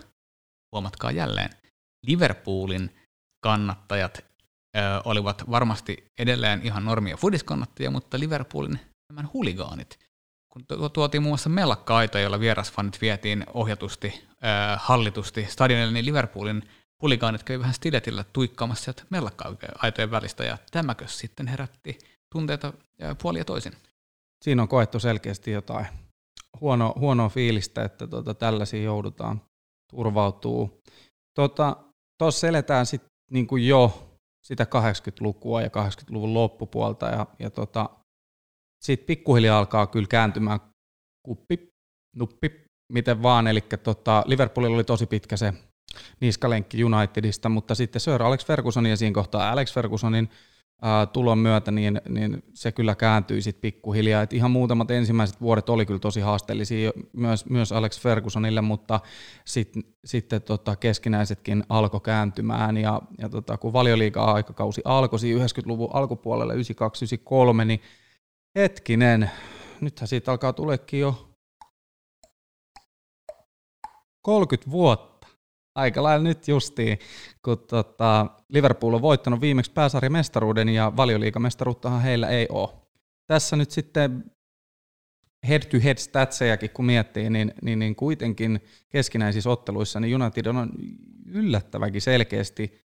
huomatkaa 0.72 1.10
jälleen, 1.10 1.50
Liverpoolin 2.06 2.96
kannattajat 3.44 4.24
ö, 4.76 4.80
olivat 5.04 5.50
varmasti 5.50 6.04
edelleen 6.18 6.60
ihan 6.62 6.84
normia 6.84 7.16
fudiskannattajia, 7.16 7.90
mutta 7.90 8.20
Liverpoolin 8.20 8.80
nämä 9.12 9.28
huligaanit, 9.32 9.98
kun 10.52 10.64
tuotiin 10.92 11.22
muun 11.22 11.30
muassa 11.30 11.48
mellakka 11.48 12.02
jolla 12.22 12.40
vierasfanit 12.40 13.00
vietiin 13.00 13.44
ohjatusti, 13.54 14.24
ö, 14.30 14.36
hallitusti 14.76 15.46
stadionille, 15.48 15.92
niin 15.92 16.06
Liverpoolin 16.06 16.62
huligaanit 17.02 17.42
kävi 17.42 17.58
vähän 17.58 17.74
stiletillä 17.74 18.24
tuikkaamassa 18.32 18.84
sieltä 18.84 19.02
mellakka-aitojen 19.10 20.10
välistä, 20.10 20.44
ja 20.44 20.58
tämäkö 20.70 21.08
sitten 21.08 21.46
herätti 21.46 21.98
tunteita 22.32 22.72
puolia 23.22 23.44
toisin. 23.44 23.72
Siinä 24.44 24.62
on 24.62 24.68
koettu 24.68 25.00
selkeästi 25.00 25.50
jotain 25.50 25.86
huono, 26.60 26.94
huonoa 26.98 27.28
fiilistä, 27.28 27.84
että 27.84 28.06
tota, 28.06 28.34
tällaisia 28.34 28.82
joudutaan 28.82 29.40
turvautuu. 29.90 30.82
Tuossa 31.34 31.76
tota, 32.18 32.48
eletään 32.48 32.86
sitten 32.86 33.10
niinku 33.30 33.56
jo 33.56 34.08
sitä 34.42 34.64
80-lukua 34.64 35.62
ja 35.62 35.68
80-luvun 35.68 36.34
loppupuolta, 36.34 37.06
ja, 37.06 37.26
ja 37.38 37.50
tota, 37.50 37.90
sitten 38.82 39.06
pikkuhiljaa 39.06 39.58
alkaa 39.58 39.86
kyllä 39.86 40.06
kääntymään 40.08 40.60
kuppi, 41.22 41.68
nuppi, 42.16 42.64
miten 42.92 43.22
vaan, 43.22 43.46
eli 43.46 43.60
tota, 43.82 44.24
Liverpoolilla 44.26 44.76
oli 44.76 44.84
tosi 44.84 45.06
pitkä 45.06 45.36
se 45.36 45.52
niskalenkki 46.20 46.84
Unitedista, 46.84 47.48
mutta 47.48 47.74
sitten 47.74 48.00
Sir 48.00 48.22
Alex 48.22 48.46
Fergusonin 48.46 48.90
ja 48.90 48.96
siinä 48.96 49.14
kohtaa 49.14 49.52
Alex 49.52 49.74
Fergusonin 49.74 50.28
ää, 50.82 51.06
tulon 51.06 51.38
myötä, 51.38 51.70
niin, 51.70 52.00
niin 52.08 52.42
se 52.54 52.72
kyllä 52.72 52.94
kääntyi 52.94 53.42
sitten 53.42 53.60
pikkuhiljaa. 53.60 54.22
Et 54.22 54.32
ihan 54.32 54.50
muutamat 54.50 54.90
ensimmäiset 54.90 55.40
vuodet 55.40 55.68
oli 55.68 55.86
kyllä 55.86 56.00
tosi 56.00 56.20
haasteellisia 56.20 56.90
myös, 57.12 57.50
myös 57.50 57.72
Alex 57.72 58.00
Fergusonille, 58.00 58.60
mutta 58.60 59.00
sit, 59.44 59.72
sitten 60.04 60.42
tota, 60.42 60.76
keskinäisetkin 60.76 61.64
alkoi 61.68 62.00
kääntymään. 62.00 62.76
Ja, 62.76 63.02
ja 63.18 63.28
tota, 63.28 63.58
kun 63.58 63.72
valioliigaa 63.72 64.32
aikakausi 64.32 64.82
alkoi 64.84 65.18
90-luvun 65.18 65.90
alkupuolella 65.92 66.54
92-93, 66.54 67.64
niin 67.64 67.80
hetkinen, 68.56 69.30
nythän 69.80 70.08
siitä 70.08 70.30
alkaa 70.30 70.52
tuleekin 70.52 71.00
jo 71.00 71.34
30 74.22 74.70
vuotta. 74.70 75.26
Aika 75.74 76.02
lailla 76.02 76.24
nyt 76.24 76.48
justiin, 76.48 76.98
kun 77.44 77.58
tota, 77.58 78.26
Liverpool 78.48 78.94
on 78.94 79.02
voittanut 79.02 79.40
viimeksi 79.40 79.72
pääsarjamestaruuden 79.72 80.68
ja 80.68 80.92
valioliigamestaruuttahan 80.96 82.02
heillä 82.02 82.28
ei 82.28 82.46
ole. 82.50 82.68
Tässä 83.26 83.56
nyt 83.56 83.70
sitten 83.70 84.24
head-to-head 85.48 85.96
statsejakin 85.98 86.70
kun 86.70 86.84
miettii, 86.84 87.30
niin, 87.30 87.54
niin, 87.62 87.78
niin 87.78 87.96
kuitenkin 87.96 88.60
keskinäisissä 88.88 89.50
otteluissa 89.50 90.00
niin 90.00 90.22
United 90.22 90.46
on 90.46 90.70
yllättävänkin 91.26 92.02
selkeästi 92.02 92.82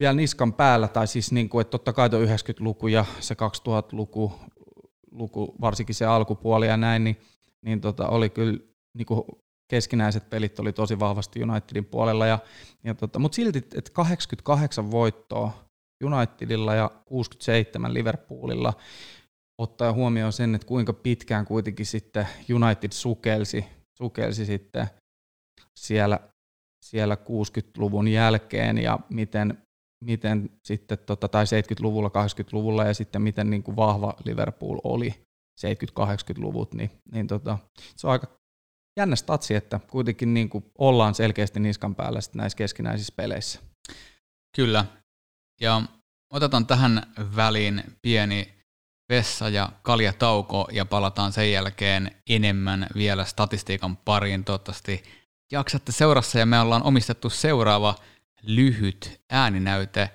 vielä 0.00 0.12
niskan 0.12 0.52
päällä, 0.52 0.88
tai 0.88 1.06
siis 1.06 1.32
niin 1.32 1.48
kuin, 1.48 1.60
että 1.60 1.70
totta 1.70 1.92
kai 1.92 2.10
tuo 2.10 2.20
90-luku 2.20 2.88
ja 2.88 3.04
se 3.20 3.34
2000-luku, 3.34 4.32
luku, 5.12 5.54
varsinkin 5.60 5.94
se 5.94 6.04
alkupuoli 6.04 6.66
ja 6.66 6.76
näin, 6.76 7.04
niin, 7.04 7.16
niin 7.62 7.80
tota, 7.80 8.08
oli 8.08 8.30
kyllä 8.30 8.58
niin 8.96 9.06
kuin 9.06 9.22
keskinäiset 9.70 10.30
pelit 10.30 10.58
oli 10.58 10.72
tosi 10.72 10.98
vahvasti 10.98 11.42
Unitedin 11.42 11.84
puolella, 11.84 12.26
ja, 12.26 12.38
ja 12.84 12.94
tota, 12.94 13.18
mutta 13.18 13.36
silti, 13.36 13.58
että 13.58 13.90
88 13.92 14.90
voittoa 14.90 15.70
Unitedilla 16.04 16.74
ja 16.74 16.90
67 17.04 17.94
Liverpoolilla, 17.94 18.72
ottaa 19.58 19.92
huomioon 19.92 20.32
sen, 20.32 20.54
että 20.54 20.66
kuinka 20.66 20.92
pitkään 20.92 21.44
kuitenkin 21.44 21.86
sitten 21.86 22.26
United 22.54 22.92
sukelsi, 22.92 23.64
sukelsi 23.98 24.46
sitten 24.46 24.86
siellä, 25.76 26.20
siellä 26.84 27.14
60-luvun 27.14 28.08
jälkeen 28.08 28.78
ja 28.78 28.98
miten, 29.10 29.58
miten 30.04 30.50
sitten, 30.64 30.98
tota, 30.98 31.28
tai 31.28 31.44
70-luvulla, 31.44 32.08
80-luvulla 32.08 32.84
ja 32.84 32.94
sitten 32.94 33.22
miten 33.22 33.50
niin 33.50 33.62
kuin 33.62 33.76
vahva 33.76 34.14
Liverpool 34.24 34.78
oli 34.84 35.14
70-80-luvut, 35.60 36.74
niin, 36.74 36.90
niin 37.12 37.26
tota, 37.26 37.58
se 37.96 38.06
on 38.06 38.12
aika 38.12 38.26
jännä 38.96 39.16
statsi, 39.16 39.54
että 39.54 39.80
kuitenkin 39.90 40.34
niin 40.34 40.48
kuin 40.48 40.64
ollaan 40.78 41.14
selkeästi 41.14 41.60
niskan 41.60 41.94
päällä 41.94 42.20
näissä 42.34 42.56
keskinäisissä 42.56 43.12
peleissä. 43.16 43.60
Kyllä. 44.56 44.84
Ja 45.60 45.82
otetaan 46.32 46.66
tähän 46.66 47.02
väliin 47.36 47.82
pieni 48.02 48.54
vessa- 49.08 49.48
ja 49.48 49.72
kaljatauko 49.82 50.68
ja 50.72 50.84
palataan 50.84 51.32
sen 51.32 51.52
jälkeen 51.52 52.10
enemmän 52.30 52.86
vielä 52.94 53.24
statistiikan 53.24 53.96
pariin. 53.96 54.44
Toivottavasti 54.44 55.02
jaksatte 55.52 55.92
seurassa 55.92 56.38
ja 56.38 56.46
me 56.46 56.60
ollaan 56.60 56.82
omistettu 56.82 57.30
seuraava 57.30 57.94
lyhyt 58.42 59.20
ääninäyte 59.30 60.10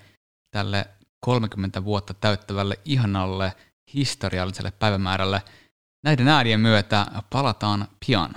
tälle 0.51 0.87
30 1.19 1.83
vuotta 1.83 2.13
täyttävälle 2.13 2.79
ihanalle 2.85 3.53
historialliselle 3.93 4.71
päivämäärälle. 4.71 5.41
Näiden 6.03 6.27
äänien 6.27 6.59
myötä 6.59 7.05
palataan 7.29 7.87
pian. 8.05 8.35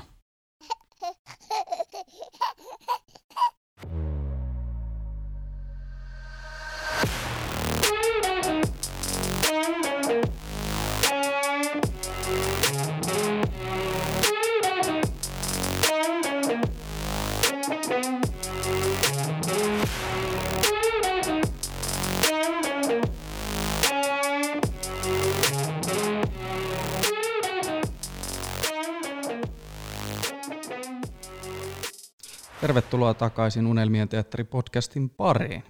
Tervetuloa 32.68 33.14
takaisin 33.14 33.66
Unelmien 33.66 34.08
teatteri-podcastin 34.08 35.10
pariin. 35.16 35.64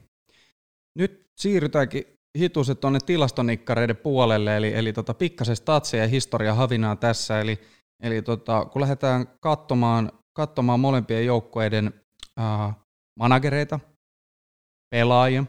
Nyt 0.99 1.27
siirrytäänkin 1.41 2.05
hituset 2.39 2.81
tuonne 2.81 2.99
tilastonikkareiden 3.07 3.97
puolelle, 3.97 4.57
eli, 4.57 4.75
eli 4.75 4.93
tota, 4.93 5.15
pikkasen 5.15 5.57
statseja 5.57 6.03
ja 6.03 6.09
historia 6.09 6.55
havinaa 6.55 6.97
tässä, 6.97 7.41
eli, 7.41 7.59
eli 8.03 8.23
tota, 8.23 8.65
kun 8.65 8.83
lähdetään 8.83 9.27
katsomaan 9.41 10.13
katsomaan 10.33 10.81
molempien 10.81 11.27
joukkueiden 11.27 11.93
äh, 12.41 12.77
managereita, 13.21 13.81
pelaajia, 14.91 15.45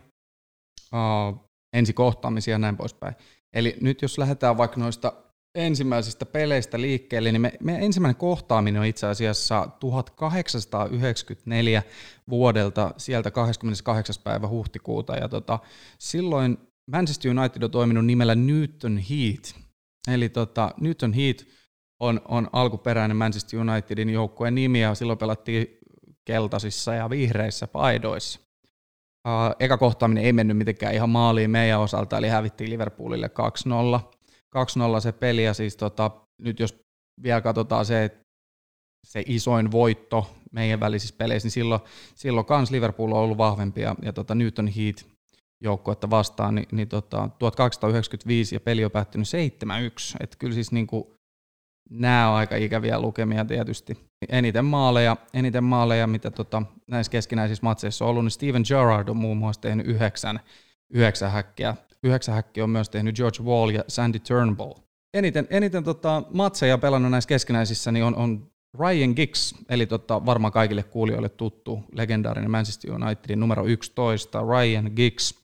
äh, 0.93 1.39
ensikohtaamisia 1.73 2.53
ja 2.53 2.57
näin 2.59 2.77
poispäin. 2.77 3.15
Eli 3.55 3.77
nyt 3.81 4.01
jos 4.01 4.17
lähdetään 4.17 4.57
vaikka 4.57 4.79
noista 4.79 5.13
ensimmäisistä 5.55 6.25
peleistä 6.25 6.81
liikkeelle, 6.81 7.31
niin 7.31 7.41
me, 7.41 7.53
meidän 7.59 7.83
ensimmäinen 7.83 8.15
kohtaaminen 8.15 8.81
on 8.81 8.87
itse 8.87 9.07
asiassa 9.07 9.67
1894 9.79 11.83
vuodelta 12.29 12.93
sieltä 12.97 13.31
28. 13.31 14.15
päivä 14.23 14.47
huhtikuuta, 14.47 15.15
ja 15.15 15.29
tota, 15.29 15.59
silloin 15.99 16.57
Manchester 16.91 17.39
United 17.39 17.63
on 17.63 17.71
toiminut 17.71 18.05
nimellä 18.05 18.35
Newton 18.35 18.97
Heat, 18.97 19.55
eli 20.07 20.29
tota, 20.29 20.71
Newton 20.81 21.13
Heat 21.13 21.45
on, 21.99 22.21
on 22.27 22.49
alkuperäinen 22.53 23.17
Manchester 23.17 23.59
Unitedin 23.59 24.09
joukkueen 24.09 24.55
nimi, 24.55 24.81
ja 24.81 24.95
silloin 24.95 25.19
pelattiin 25.19 25.67
keltaisissa 26.25 26.93
ja 26.93 27.09
vihreissä 27.09 27.67
paidoissa. 27.67 28.39
Eka 29.59 29.77
kohtaaminen 29.77 30.23
ei 30.23 30.33
mennyt 30.33 30.57
mitenkään 30.57 30.93
ihan 30.93 31.09
maaliin 31.09 31.51
meidän 31.51 31.79
osalta, 31.79 32.17
eli 32.17 32.27
hävittiin 32.27 32.69
Liverpoolille 32.69 33.29
2-0. 34.05 34.18
2-0 34.55 35.01
se 35.01 35.11
peli, 35.11 35.43
ja 35.43 35.53
siis 35.53 35.77
tota, 35.77 36.11
nyt 36.41 36.59
jos 36.59 36.75
vielä 37.23 37.41
katsotaan 37.41 37.85
se, 37.85 38.03
että 38.03 38.19
se 39.07 39.23
isoin 39.27 39.71
voitto 39.71 40.35
meidän 40.51 40.79
välisissä 40.79 41.15
peleissä, 41.17 41.45
niin 41.45 41.51
silloin, 41.51 41.81
silloin 42.15 42.45
kans 42.45 42.71
Liverpool 42.71 43.11
on 43.11 43.19
ollut 43.19 43.37
vahvempi, 43.37 43.81
ja, 43.81 43.95
ja 44.01 44.13
tota 44.13 44.35
Newton 44.35 44.67
Heat 44.67 45.05
joukkuetta 45.63 46.09
vastaan, 46.09 46.55
niin, 46.55 46.67
niin 46.71 46.87
tota, 46.87 47.29
1895 47.39 48.55
ja 48.55 48.59
peli 48.59 48.85
on 48.85 48.91
päättynyt 48.91 49.27
7-1, 49.27 50.17
että 50.19 50.37
kyllä 50.39 50.53
siis 50.53 50.71
niin 50.71 50.87
kuin, 50.87 51.03
nämä 51.89 52.29
on 52.29 52.35
aika 52.35 52.55
ikäviä 52.55 52.99
lukemia 52.99 53.45
tietysti. 53.45 53.97
Eniten 54.29 54.65
maaleja, 54.65 55.17
eniten 55.33 55.63
maaleja 55.63 56.07
mitä 56.07 56.31
tota, 56.31 56.63
näissä 56.87 57.11
keskinäisissä 57.11 57.63
matseissa 57.63 58.05
on 58.05 58.11
ollut, 58.11 58.23
niin 58.23 58.31
Steven 58.31 58.63
Gerrard 58.67 59.07
on 59.07 59.17
muun 59.17 59.37
muassa 59.37 59.61
tehnyt 59.61 59.87
yhdeksän, 59.87 60.39
yhdeksän 60.93 61.31
häkkiä. 61.31 61.75
Yhdeksän 62.03 62.35
häkkiä 62.35 62.63
on 62.63 62.69
myös 62.69 62.89
tehnyt 62.89 63.15
George 63.15 63.43
Wall 63.43 63.69
ja 63.69 63.83
Sandy 63.87 64.19
Turnbull. 64.19 64.73
Eniten, 65.13 65.47
eniten 65.49 65.83
tota, 65.83 66.23
matseja 66.33 66.77
pelannut 66.77 67.11
näissä 67.11 67.27
keskinäisissä 67.27 67.91
niin 67.91 68.03
on, 68.03 68.15
on 68.15 68.51
Ryan 68.79 69.13
Giggs, 69.15 69.55
eli 69.69 69.85
tota, 69.85 70.25
varmaan 70.25 70.53
kaikille 70.53 70.83
kuulijoille 70.83 71.29
tuttu 71.29 71.83
legendaarinen 71.93 72.51
Manchester 72.51 72.91
Unitedin 72.91 73.39
numero 73.39 73.65
11, 73.65 74.41
Ryan 74.41 74.91
Giggs, 74.95 75.39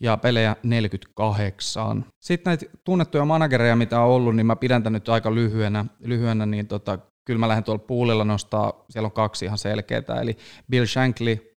ja 0.00 0.16
pelejä 0.16 0.56
48. 0.62 2.04
Sitten 2.20 2.50
näitä 2.50 2.66
tunnettuja 2.84 3.24
managereja, 3.24 3.76
mitä 3.76 4.00
on 4.00 4.10
ollut, 4.10 4.36
niin 4.36 4.46
mä 4.46 4.56
pidän 4.56 4.82
tämän 4.82 4.92
nyt 4.92 5.08
aika 5.08 5.34
lyhyenä, 5.34 5.84
lyhyenä 6.00 6.46
niin 6.46 6.66
tota, 6.66 6.98
kyllä 7.26 7.40
mä 7.40 7.48
lähden 7.48 7.64
tuolla 7.64 7.84
puulilla 7.86 8.24
nostaa, 8.24 8.84
siellä 8.90 9.06
on 9.06 9.12
kaksi 9.12 9.44
ihan 9.44 9.58
selkeää, 9.58 10.20
eli 10.22 10.36
Bill 10.70 10.86
Shankly, 10.86 11.56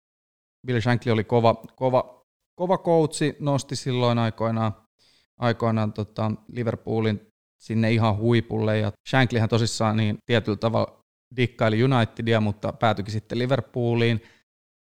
Bill 0.67 0.81
Shankly 0.81 1.11
oli 1.11 1.23
kova, 1.23 1.55
kova, 1.75 2.22
kova 2.55 2.77
coachi, 2.77 3.35
nosti 3.39 3.75
silloin 3.75 4.17
aikoinaan, 4.17 4.73
aikoinaan 5.39 5.93
tota 5.93 6.31
Liverpoolin 6.47 7.21
sinne 7.61 7.91
ihan 7.91 8.17
huipulle, 8.17 8.79
ja 8.79 8.91
Shanklyhän 9.09 9.49
tosissaan 9.49 9.97
niin 9.97 10.17
tietyllä 10.25 10.57
tavalla 10.57 11.03
dikkaili 11.37 11.83
Unitedia, 11.83 12.41
mutta 12.41 12.73
päätyikin 12.73 13.11
sitten 13.11 13.39
Liverpooliin, 13.39 14.23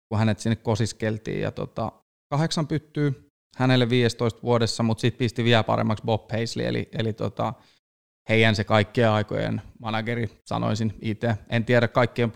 kun 0.10 0.20
hänet 0.20 0.40
sinne 0.40 0.56
kosiskeltiin, 0.56 1.42
ja 1.42 1.52
tota, 1.52 1.92
kahdeksan 2.30 2.68
pyttyy 2.68 3.28
hänelle 3.58 3.90
15 3.90 4.42
vuodessa, 4.44 4.84
mutta 4.84 5.02
sitten 5.02 5.18
pisti 5.18 5.44
vielä 5.44 5.64
paremmaksi 5.64 6.04
Bob 6.06 6.28
Paisley, 6.28 6.66
eli, 6.66 6.90
eli 6.92 7.14
tota, 7.14 7.54
heidän 8.30 8.56
se 8.56 8.64
kaikkien 8.64 9.10
aikojen 9.10 9.62
manageri, 9.80 10.30
sanoisin 10.50 10.94
itse. 11.02 11.38
En 11.50 11.66
tiedä 11.66 11.88
kaikkien 11.88 12.32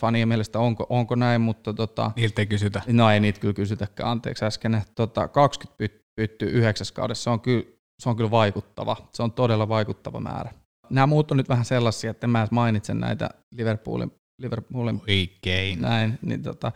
fanien 0.00 0.28
mielestä 0.28 0.58
onko, 0.58 0.86
onko 0.88 1.14
näin, 1.14 1.40
mutta... 1.40 1.74
Tota, 1.74 2.10
Niiltä 2.16 2.42
ei 2.42 2.46
kysytä. 2.46 2.82
No 2.86 3.10
ei 3.10 3.20
niitä 3.20 3.40
kyllä 3.40 3.54
kysytäkään, 3.54 4.10
anteeksi 4.10 4.44
äsken. 4.44 4.82
Tota, 4.94 5.28
20 5.28 5.78
pyt, 5.78 6.04
pyttyy 6.16 6.48
yhdeksäs 6.48 6.92
kaudessa, 6.92 7.24
se 7.24 7.30
on, 7.30 7.40
kyllä, 7.40 7.64
se 8.02 8.08
on 8.08 8.16
kyllä 8.16 8.30
vaikuttava. 8.30 8.96
Se 9.12 9.22
on 9.22 9.32
todella 9.32 9.68
vaikuttava 9.68 10.20
määrä. 10.20 10.50
Nämä 10.90 11.06
muut 11.06 11.30
on 11.30 11.36
nyt 11.36 11.48
vähän 11.48 11.64
sellaisia, 11.64 12.10
että 12.10 12.26
mä 12.26 12.48
mainitsen 12.50 13.00
näitä 13.00 13.30
Liverpoolin 13.54 14.12
Liverpoolin 14.38 15.00
Oikein. 15.08 15.80
näin, 15.80 16.18
niin 16.22 16.42
tota, 16.42 16.72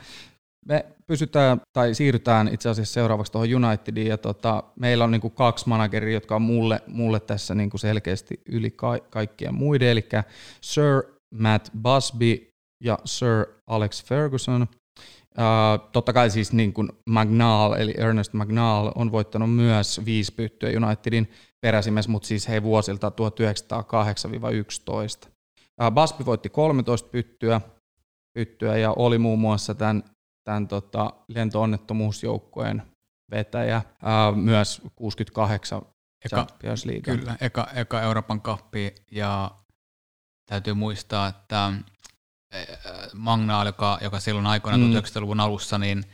me 0.66 0.87
pysytään 1.07 1.61
tai 1.73 1.94
siirrytään 1.94 2.49
itse 2.53 2.68
asiassa 2.68 2.94
seuraavaksi 2.94 3.33
tuohon 3.33 3.64
Unitediin 3.64 4.07
ja 4.07 4.18
tota, 4.18 4.62
meillä 4.77 5.05
on 5.05 5.11
niinku 5.11 5.31
kaksi 5.31 5.68
manageria, 5.68 6.14
jotka 6.14 6.37
on 6.37 6.42
mulle, 6.42 6.83
mulle 6.87 7.20
tässä 7.20 7.55
niinku 7.55 7.79
selkeästi 7.79 8.40
yli 8.46 8.70
ka- 8.70 8.99
kaikkien 9.11 9.55
muiden, 9.55 9.88
eli 9.88 10.09
Sir 10.61 11.03
Matt 11.35 11.68
Busby 11.83 12.50
ja 12.81 12.99
Sir 13.05 13.47
Alex 13.66 14.05
Ferguson. 14.05 14.66
Uh, 15.38 15.88
totta 15.93 16.12
kai 16.12 16.31
siis 16.31 16.53
niin 16.53 16.73
kuin 16.73 16.88
Magnal, 17.11 17.73
eli 17.73 17.95
Ernest 17.99 18.33
Magnal, 18.33 18.93
on 18.95 19.12
voittanut 19.12 19.55
myös 19.55 20.01
viisi 20.05 20.33
pyttyä 20.35 20.71
Unitedin 20.87 21.31
peräsimessä, 21.61 22.11
mutta 22.11 22.29
siis 22.29 22.49
hei 22.49 22.62
vuosilta 22.62 23.12
1908-11. 25.27 25.29
Uh, 25.83 25.93
Busby 25.95 26.27
voitti 26.27 26.49
13 26.49 27.09
pyttyä, 27.09 27.61
pyttyä 28.35 28.77
ja 28.77 28.93
oli 28.93 29.19
muun 29.19 29.38
muassa 29.38 29.75
tämän 29.75 30.03
tämän 30.45 30.69
tota, 30.69 31.12
lentoonnettomuusjoukkojen 31.29 32.83
vetäjä, 33.31 33.83
ää, 34.03 34.33
myös 34.33 34.83
68 34.97 35.83
eka, 36.25 36.37
Champions 36.37 36.85
League. 36.85 37.16
Kyllä, 37.16 37.37
eka, 37.40 37.69
eka 37.75 38.01
Euroopan 38.01 38.40
kappi 38.40 38.95
ja 39.12 39.51
täytyy 40.47 40.75
muistaa, 40.75 41.29
että 41.29 41.73
Magna, 43.15 43.65
joka, 43.65 43.99
joka 44.03 44.21
silloin 44.21 44.47
aikoina 44.47 44.79
mm. 44.79 44.85
1900-luvun 44.85 45.41
alussa, 45.41 45.79
niin 45.79 46.05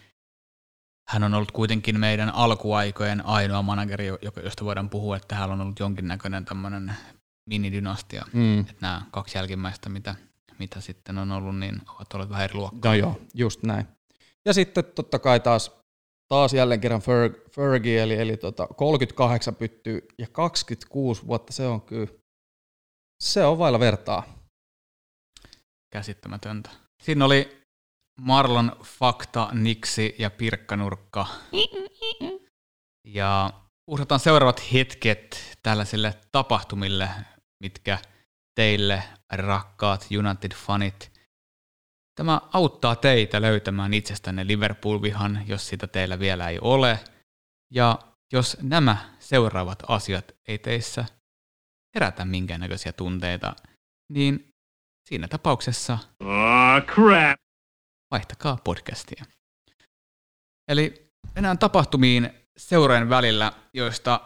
hän 1.09 1.23
on 1.23 1.35
ollut 1.35 1.53
kuitenkin 1.53 2.01
meidän 2.01 2.35
alkuaikojen 2.35 3.27
ainoa 3.27 3.63
manageri, 3.63 4.07
josta 4.45 4.65
voidaan 4.65 4.91
puhua, 4.91 5.17
että 5.17 5.35
hän 5.35 5.51
on 5.51 5.61
ollut 5.61 5.81
jonkinnäköinen 5.81 6.45
tämmöinen 6.45 6.93
minidynastia. 7.47 8.25
Mm. 8.33 8.61
Että 8.61 8.75
nämä 8.81 9.03
kaksi 9.11 9.39
jälkimmäistä, 9.39 9.89
mitä, 9.89 10.15
mitä 10.59 10.81
sitten 10.81 11.19
on 11.19 11.33
ollut, 11.33 11.59
niin 11.59 11.81
ovat 11.95 12.15
olleet 12.15 12.31
vähän 12.31 12.45
eri 12.45 12.55
luokkaa. 12.55 12.93
No 12.93 12.95
joo, 12.95 13.21
just 13.35 13.63
näin. 13.63 13.87
Ja 14.45 14.55
sitten 14.55 14.85
totta 14.85 15.19
kai 15.19 15.41
taas, 15.41 15.73
taas 16.29 16.53
jälleen 16.53 16.81
kerran 16.81 17.01
Ferg, 17.01 17.35
Fergie, 17.51 18.03
eli, 18.03 18.15
eli 18.15 18.37
tota 18.37 18.67
38 18.67 19.55
pyttyy 19.55 20.09
ja 20.19 20.27
26 20.33 21.27
vuotta, 21.27 21.53
se 21.53 21.67
on 21.67 21.81
kyllä, 21.81 22.09
se 23.23 23.45
on 23.45 23.59
vailla 23.59 23.81
vertaa. 23.81 24.46
Käsittämätöntä. 25.93 26.71
Siinä 27.03 27.25
oli 27.25 27.63
Marlon 28.21 28.73
Fakta, 28.85 29.49
Niksi 29.53 30.15
ja 30.19 30.31
Pirkkanurkka. 30.31 31.27
Ja 33.05 33.53
uhrataan 33.87 34.21
seuraavat 34.21 34.73
hetket 34.73 35.59
tällaisille 35.63 36.15
tapahtumille, 36.33 37.09
mitkä 37.63 37.99
teille 38.55 39.03
rakkaat 39.33 40.07
United-fanit 40.19 41.17
Tämä 42.17 42.41
auttaa 42.53 42.97
teitä 42.97 43.43
löytämään 43.43 43.95
itsestänne 43.95 44.47
Liverpool-vihan, 44.47 45.45
jos 45.47 45.69
sitä 45.69 45.87
teillä 45.87 46.19
vielä 46.19 46.49
ei 46.49 46.59
ole. 46.61 47.01
Ja 47.73 47.99
jos 48.33 48.57
nämä 48.63 49.15
seuraavat 49.19 49.83
asiat 49.89 50.35
ei 50.49 50.59
teissä 50.59 51.05
herätä 51.95 52.25
minkäännäköisiä 52.25 52.93
tunteita, 52.93 53.57
niin 54.13 54.55
siinä 55.09 55.29
tapauksessa 55.29 55.99
oh, 56.21 56.87
crap. 56.95 57.41
vaihtakaa 58.11 58.59
podcastia. 58.65 59.25
Eli 60.69 61.13
mennään 61.35 61.59
tapahtumiin 61.59 62.31
seurojen 62.57 63.09
välillä, 63.09 63.53
joista 63.75 64.21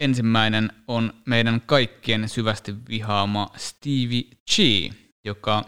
ensimmäinen 0.00 0.72
on 0.88 1.12
meidän 1.26 1.60
kaikkien 1.66 2.28
syvästi 2.28 2.74
vihaama 2.88 3.48
Stevie 3.56 4.22
G, 4.22 4.58
joka 5.24 5.64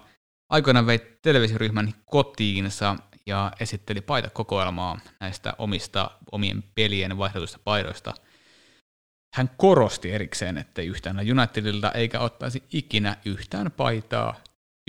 aikoinaan 0.50 0.86
vei 0.86 0.98
televisioryhmän 1.22 1.94
kotiinsa 2.04 2.96
ja 3.26 3.52
esitteli 3.60 4.00
paitakokoelmaa 4.00 5.00
näistä 5.20 5.54
omista 5.58 6.10
omien 6.32 6.64
pelien 6.74 7.18
vaihdetuista 7.18 7.58
paidoista. 7.64 8.14
Hän 9.34 9.50
korosti 9.56 10.12
erikseen, 10.12 10.58
ettei 10.58 10.86
yhtään 10.86 11.18
Unitedilta 11.18 11.92
eikä 11.92 12.20
ottaisi 12.20 12.62
ikinä 12.72 13.16
yhtään 13.24 13.70
paitaa 13.70 14.34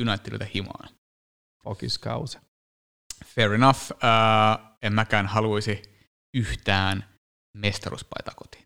Unitedilta 0.01 0.45
himaan. 0.53 0.89
Okiskause. 1.65 2.39
Fair 3.25 3.53
enough. 3.53 3.91
Uh, 3.91 4.77
en 4.81 4.93
mäkään 4.93 5.27
haluaisi 5.27 5.81
yhtään 6.33 7.05
mestaruuspaitaa 7.57 8.33
kotiin. 8.35 8.63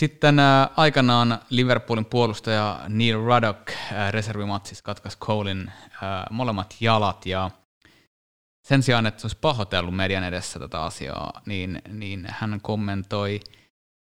Sitten 0.00 0.38
äh, 0.38 0.68
aikanaan 0.76 1.38
Liverpoolin 1.50 2.04
puolustaja 2.04 2.80
Neil 2.88 3.16
Ruddock 3.24 3.70
äh, 3.70 4.12
reservimatsissa 4.12 4.84
katkaisi 4.84 5.18
Colein 5.18 5.68
äh, 5.68 6.24
molemmat 6.30 6.76
jalat 6.80 7.26
ja 7.26 7.50
sen 8.62 8.82
sijaan, 8.82 9.06
että 9.06 9.20
se 9.20 9.26
olisi 9.26 9.38
pahoitellut 9.40 9.96
median 9.96 10.24
edessä 10.24 10.58
tätä 10.58 10.82
asiaa, 10.82 11.40
niin, 11.46 11.82
niin 11.88 12.26
hän 12.30 12.60
kommentoi 12.62 13.40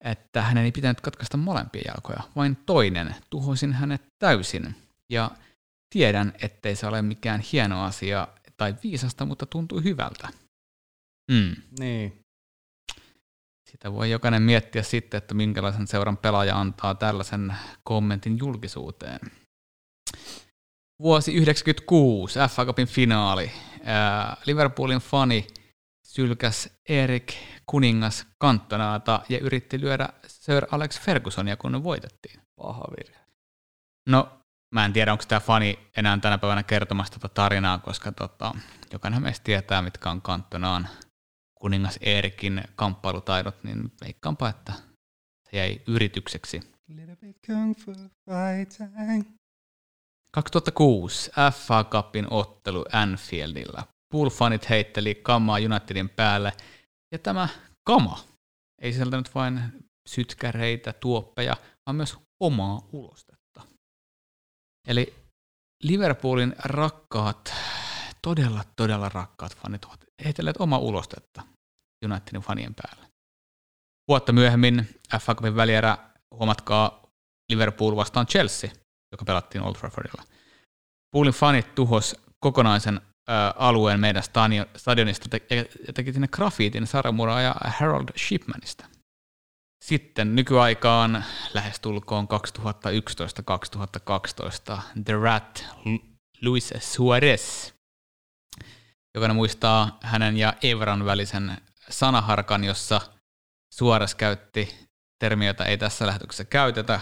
että 0.01 0.41
hänen 0.41 0.65
ei 0.65 0.71
pitänyt 0.71 1.01
katkaista 1.01 1.37
molempia 1.37 1.81
jalkoja, 1.85 2.23
vain 2.35 2.55
toinen. 2.55 3.15
Tuhoisin 3.29 3.73
hänet 3.73 4.01
täysin. 4.19 4.75
Ja 5.09 5.31
tiedän, 5.89 6.33
ettei 6.41 6.75
se 6.75 6.87
ole 6.87 7.01
mikään 7.01 7.39
hieno 7.39 7.83
asia 7.83 8.27
tai 8.57 8.75
viisasta, 8.83 9.25
mutta 9.25 9.45
tuntuu 9.45 9.81
hyvältä. 9.81 10.29
Mm. 11.31 11.55
Niin. 11.79 12.19
Sitä 13.71 13.93
voi 13.93 14.11
jokainen 14.11 14.43
miettiä 14.43 14.83
sitten, 14.83 15.17
että 15.17 15.33
minkälaisen 15.33 15.87
seuran 15.87 16.17
pelaaja 16.17 16.59
antaa 16.59 16.95
tällaisen 16.95 17.55
kommentin 17.83 18.37
julkisuuteen. 18.39 19.19
Vuosi 21.01 21.31
1996, 21.31 22.39
FA 22.49 22.65
Cupin 22.65 22.87
finaali. 22.87 23.51
Liverpoolin 24.45 24.99
fani 24.99 25.47
sylkäs 26.07 26.69
Erik 26.89 27.33
Kuningas 27.65 28.27
kantonaata 28.37 29.21
ja 29.29 29.39
yritti 29.39 29.81
lyödä 29.81 30.09
Sir 30.27 30.65
Alex 30.71 31.01
Fergusonia, 31.01 31.57
kun 31.57 31.71
ne 31.71 31.83
voitettiin. 31.83 32.39
Paha 32.55 32.85
virhe. 32.97 33.19
No, 34.09 34.39
mä 34.71 34.85
en 34.85 34.93
tiedä, 34.93 35.11
onko 35.11 35.23
tämä 35.27 35.39
fani 35.39 35.79
enää 35.97 36.17
tänä 36.17 36.37
päivänä 36.37 36.63
kertomassa 36.63 37.13
tätä 37.13 37.29
tarinaa, 37.33 37.77
koska 37.77 38.11
tota, 38.11 38.55
jokainen 38.93 39.21
meistä 39.21 39.43
tietää, 39.43 39.81
mitkä 39.81 40.09
on 40.09 40.21
kantonaan 40.21 40.87
kuningas 41.55 41.99
Eerikin 42.01 42.63
kamppailutaidot, 42.75 43.63
niin 43.63 43.91
veikkaanpa, 44.01 44.49
että 44.49 44.73
se 45.49 45.57
jäi 45.57 45.81
yritykseksi. 45.87 46.61
2006 50.31 51.31
FA 51.51 51.83
Cupin 51.83 52.27
ottelu 52.29 52.85
Anfieldilla. 52.91 53.96
Poolfanit 54.13 54.69
heitteli 54.69 55.15
kamaa 55.15 55.57
Unitedin 55.57 56.09
päälle, 56.09 56.53
ja 57.11 57.19
tämä 57.19 57.49
kama 57.83 58.19
ei 58.81 58.93
sisältänyt 58.93 59.35
vain 59.35 59.61
sytkäreitä, 60.09 60.93
tuoppeja, 60.93 61.57
vaan 61.85 61.95
myös 61.95 62.17
omaa 62.43 62.81
ulostetta. 62.91 63.61
Eli 64.87 65.13
Liverpoolin 65.83 66.55
rakkaat, 66.59 67.53
todella, 68.21 68.63
todella 68.75 69.09
rakkaat 69.09 69.55
fanit 69.55 69.85
ovat 69.85 69.99
heitelleet 70.25 70.57
omaa 70.59 70.79
ulostetta 70.79 71.43
Unitedin 72.05 72.41
fanien 72.41 72.75
päälle. 72.75 73.07
Vuotta 74.07 74.33
myöhemmin 74.33 74.87
FA 75.21 75.35
Cupin 75.35 75.55
välierä, 75.55 75.97
huomatkaa 76.33 77.07
Liverpool 77.51 77.95
vastaan 77.95 78.27
Chelsea, 78.27 78.69
joka 79.11 79.25
pelattiin 79.25 79.61
Old 79.61 79.75
Traffordilla. 79.75 80.23
Poolin 81.11 81.33
fanit 81.33 81.75
tuhos 81.75 82.15
kokonaisen 82.39 83.01
alueen 83.55 83.99
meidän 83.99 84.23
stadionista 84.75 85.37
ja 85.87 85.93
teki 85.93 86.13
sinne 86.13 86.27
grafiitin 86.27 86.87
sarjamuraaja 86.87 87.55
Harold 87.65 88.09
Shipmanista. 88.17 88.85
Sitten 89.83 90.35
nykyaikaan 90.35 91.25
lähestulkoon 91.53 92.27
2011-2012 94.77 94.81
The 95.05 95.13
Rat 95.13 95.65
Luis 96.41 96.73
Suarez. 96.79 97.73
Jokainen 99.15 99.35
muistaa 99.35 99.97
hänen 100.03 100.37
ja 100.37 100.53
Evran 100.63 101.05
välisen 101.05 101.57
sanaharkan, 101.89 102.63
jossa 102.63 103.01
Suarez 103.73 104.15
käytti 104.15 104.87
termiä, 105.19 105.47
jota 105.47 105.65
ei 105.65 105.77
tässä 105.77 106.07
lähetyksessä 106.07 106.45
käytetä, 106.45 106.99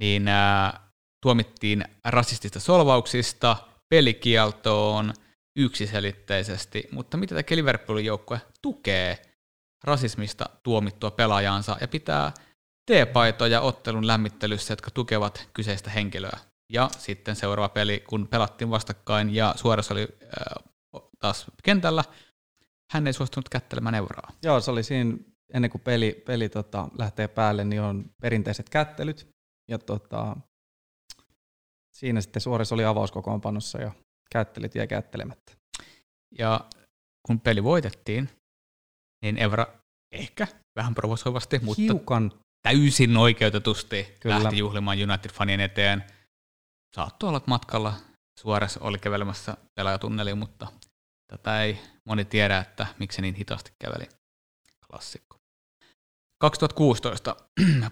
niin 0.00 0.28
ää, 0.28 0.90
tuomittiin 1.22 1.84
rasistista 2.04 2.60
solvauksista, 2.60 3.56
pelikieltoon 3.88 5.12
yksiselitteisesti, 5.56 6.88
mutta 6.92 7.16
mitä 7.16 7.34
tekee 7.34 7.56
Liverpoolin 7.56 8.04
joukkue? 8.04 8.40
Tukee 8.62 9.22
rasismista 9.84 10.46
tuomittua 10.62 11.10
pelaajaansa 11.10 11.76
ja 11.80 11.88
pitää 11.88 12.32
T-paitoja 12.86 13.60
ottelun 13.60 14.06
lämmittelyssä, 14.06 14.72
jotka 14.72 14.90
tukevat 14.90 15.48
kyseistä 15.52 15.90
henkilöä. 15.90 16.38
Ja 16.72 16.90
sitten 16.98 17.36
seuraava 17.36 17.68
peli, 17.68 18.04
kun 18.08 18.28
pelattiin 18.28 18.70
vastakkain 18.70 19.34
ja 19.34 19.54
suorassa 19.56 19.94
oli 19.94 20.08
äh, 20.22 20.62
taas 21.18 21.46
kentällä, 21.62 22.04
hän 22.92 23.06
ei 23.06 23.12
suostunut 23.12 23.48
kättelemään 23.48 23.94
euraa. 23.94 24.32
Joo, 24.42 24.60
se 24.60 24.70
oli 24.70 24.82
siinä, 24.82 25.16
ennen 25.54 25.70
kuin 25.70 25.82
peli, 25.82 26.22
peli 26.26 26.48
tota, 26.48 26.88
lähtee 26.98 27.28
päälle, 27.28 27.64
niin 27.64 27.82
on 27.82 28.04
perinteiset 28.20 28.68
kättelyt. 28.68 29.28
Ja 29.68 29.78
tota, 29.78 30.36
siinä 31.92 32.20
sitten 32.20 32.42
Suores 32.42 32.72
oli 32.72 32.84
avauskokoonpanossa 32.84 33.78
ja 33.80 33.92
kättelit 34.32 34.74
ja 34.74 34.86
kättelemättä. 34.86 35.52
Ja 36.38 36.60
kun 37.26 37.40
peli 37.40 37.64
voitettiin, 37.64 38.30
niin 39.22 39.38
Evra 39.38 39.66
ehkä 40.12 40.46
vähän 40.76 40.94
provosoivasti, 40.94 41.58
mutta 41.58 41.82
Hiukan. 41.82 42.32
täysin 42.62 43.16
oikeutetusti 43.16 44.16
Kyllä. 44.20 44.42
lähti 44.42 44.58
juhlimaan 44.58 44.98
United-fanien 44.98 45.60
eteen. 45.60 46.04
Saattoi 46.96 47.28
olla 47.28 47.42
matkalla. 47.46 47.94
Suores 48.40 48.76
oli 48.76 48.98
kävelemässä 48.98 49.56
pelaajatunneliin, 49.74 50.38
mutta 50.38 50.66
tätä 51.32 51.62
ei 51.62 51.78
moni 52.04 52.24
tiedä, 52.24 52.58
että 52.58 52.86
miksi 52.98 53.22
niin 53.22 53.34
hitaasti 53.34 53.72
käveli. 53.78 54.08
Klassikko. 54.90 55.41
2016 56.42 57.36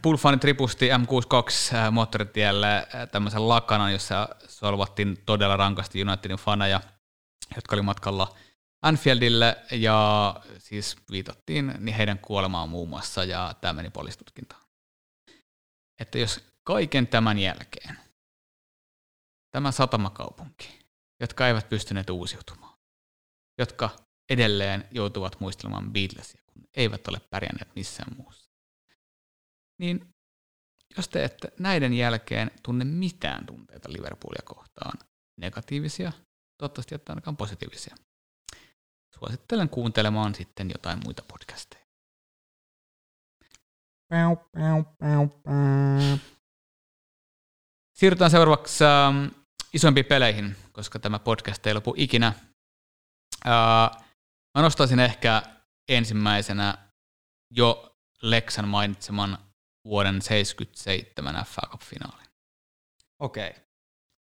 Pulfanit 0.03 0.45
ripusti 0.45 0.89
M62 0.89 1.75
äh, 1.75 1.93
moottoritielle 1.93 2.77
äh, 2.77 3.09
tämmöisen 3.13 3.49
lakanan, 3.49 3.93
jossa 3.93 4.29
solvattiin 4.49 5.23
todella 5.27 5.57
rankasti 5.57 6.03
Unitedin 6.03 6.37
faneja, 6.37 6.81
jotka 7.57 7.77
oli 7.77 7.83
matkalla 7.83 8.37
Anfieldille 8.83 9.57
ja 9.71 10.35
siis 10.59 10.97
viitattiin 11.11 11.75
niin 11.79 11.97
heidän 11.97 12.19
kuolemaan 12.19 12.69
muun 12.69 12.89
muassa 12.89 13.25
ja 13.25 13.55
tämä 13.61 13.73
meni 13.73 13.91
poliisitutkintaan. 13.91 14.63
Että 16.01 16.19
jos 16.19 16.45
kaiken 16.65 17.07
tämän 17.07 17.39
jälkeen 17.39 17.99
tämä 19.51 19.73
satamakaupunki, 19.73 20.79
jotka 21.21 21.49
eivät 21.49 21.69
pystyneet 21.69 22.11
uusiutumaan, 22.11 22.79
jotka 23.59 23.91
edelleen 24.31 24.89
joutuvat 24.91 25.41
muistelemaan 25.41 25.93
Beatlesia, 25.93 26.43
kun 26.53 26.69
eivät 26.77 27.09
ole 27.09 27.21
pärjänneet 27.31 27.75
missään 27.75 28.17
muussa, 28.17 28.51
niin 29.79 30.15
jos 30.97 31.09
te 31.09 31.25
ette 31.25 31.53
näiden 31.59 31.95
jälkeen 31.95 32.51
tunne 32.63 32.85
mitään 32.85 33.47
tunteita 33.47 33.93
Liverpoolia 33.93 34.43
kohtaan, 34.45 34.99
negatiivisia, 35.37 36.13
toivottavasti 36.59 36.95
että 36.95 37.13
ainakaan 37.13 37.37
positiivisia, 37.37 37.97
suosittelen 39.15 39.69
kuuntelemaan 39.69 40.35
sitten 40.35 40.71
jotain 40.71 41.01
muita 41.05 41.23
podcasteja. 41.29 41.81
Siirrytään 47.93 48.31
seuraavaksi 48.31 48.85
äh, 48.85 48.91
isompiin 49.73 50.07
peleihin, 50.07 50.57
koska 50.73 50.99
tämä 50.99 51.19
podcast 51.19 51.67
ei 51.67 51.75
lopu 51.75 51.95
ikinä. 51.97 52.27
Äh, 53.47 54.05
mä 54.55 54.63
nostaisin 54.63 55.01
ehkä 55.01 55.43
ensimmäisenä 55.97 56.79
jo 57.51 57.97
Lexan 58.23 58.69
mainitseman 58.69 59.39
vuoden 59.85 60.23
77 60.23 61.45
FA 61.45 61.63
Cup-finaalin. 61.71 62.27
Okei. 63.19 63.51
Okay. 63.51 63.63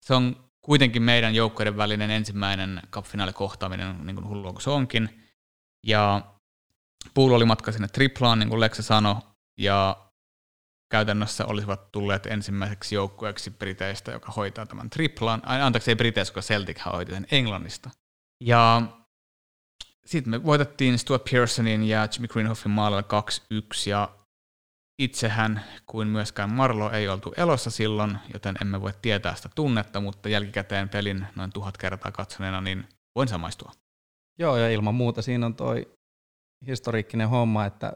Se 0.01 0.14
on 0.14 0.51
kuitenkin 0.61 1.03
meidän 1.03 1.35
joukkoiden 1.35 1.77
välinen 1.77 2.11
ensimmäinen 2.11 2.83
cup-finaalikohtaaminen, 2.90 4.07
niin 4.07 4.16
kuin 4.16 4.29
hullua 4.29 4.53
kuin 4.53 4.62
se 4.62 4.70
onkin. 4.70 5.31
Ja 5.87 6.35
Pool 7.14 7.33
oli 7.33 7.44
matka 7.44 7.73
sinne 7.73 7.88
triplaan, 7.88 8.38
niin 8.38 8.49
kuin 8.49 8.61
Lexa 8.61 8.83
sanoi, 8.83 9.16
ja 9.59 10.07
käytännössä 10.90 11.46
olisivat 11.46 11.92
tulleet 11.92 12.27
ensimmäiseksi 12.27 12.94
joukkueeksi 12.94 13.51
Briteistä, 13.51 14.12
joka 14.12 14.33
hoitaa 14.33 14.66
tämän 14.66 14.90
triplan. 14.90 15.42
Anteeksi, 15.44 15.90
ei 15.90 15.96
Briteistä, 15.96 16.35
koska 16.35 16.55
Celtic 16.55 16.85
hoiti 16.85 17.12
sen 17.12 17.27
Englannista. 17.31 17.90
Ja 18.40 18.83
sitten 20.07 20.30
me 20.30 20.44
voitettiin 20.44 20.98
Stuart 20.98 21.24
Pearsonin 21.30 21.84
ja 21.84 22.09
Jimmy 22.12 22.28
Greenhoffin 22.28 22.72
maalilla 22.72 23.03
2-1, 23.03 23.90
ja 23.90 24.09
Itsehän 25.01 25.64
kuin 25.86 26.09
myöskään 26.09 26.55
Marlo 26.55 26.90
ei 26.90 27.09
oltu 27.09 27.32
elossa 27.36 27.70
silloin, 27.70 28.18
joten 28.32 28.55
emme 28.62 28.80
voi 28.80 28.92
tietää 29.03 29.34
sitä 29.34 29.48
tunnetta, 29.55 30.01
mutta 30.01 30.28
jälkikäteen 30.28 30.88
pelin 30.88 31.26
noin 31.36 31.53
tuhat 31.53 31.76
kertaa 31.76 32.12
katsoneena, 32.12 32.61
niin 32.61 32.84
voin 33.16 33.28
samaistua. 33.28 33.72
Joo, 34.38 34.57
ja 34.57 34.70
ilman 34.70 34.94
muuta 34.94 35.22
siinä 35.22 35.46
on 35.46 35.55
toi 35.55 35.94
historiikkinen 36.66 37.28
homma, 37.28 37.66
että 37.66 37.92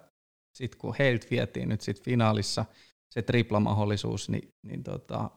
sitten 0.55 0.81
kun 0.81 0.95
heiltä 0.99 1.27
vietiin 1.31 1.69
nyt 1.69 1.81
sit 1.81 2.03
finaalissa 2.03 2.65
se 3.11 3.23
triplamahdollisuus, 3.23 4.29
niin, 4.29 4.49
niin 4.63 4.83
tota, 4.83 5.31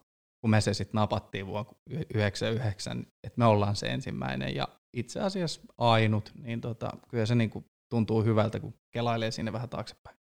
kun 0.47 0.51
me 0.51 0.61
se 0.61 0.73
sitten 0.73 0.99
napattiin 0.99 1.47
vuonna 1.47 1.71
99, 2.13 2.99
että 3.23 3.37
me 3.37 3.45
ollaan 3.45 3.75
se 3.75 3.87
ensimmäinen 3.87 4.55
ja 4.55 4.67
itse 4.93 5.19
asiassa 5.19 5.61
ainut, 5.77 6.31
niin 6.35 6.61
tota, 6.61 6.89
kyllä 7.09 7.25
se 7.25 7.35
niinku 7.35 7.65
tuntuu 7.89 8.23
hyvältä, 8.23 8.59
kun 8.59 8.73
kelailee 8.91 9.31
sinne 9.31 9.53
vähän 9.53 9.69
taaksepäin. 9.69 10.17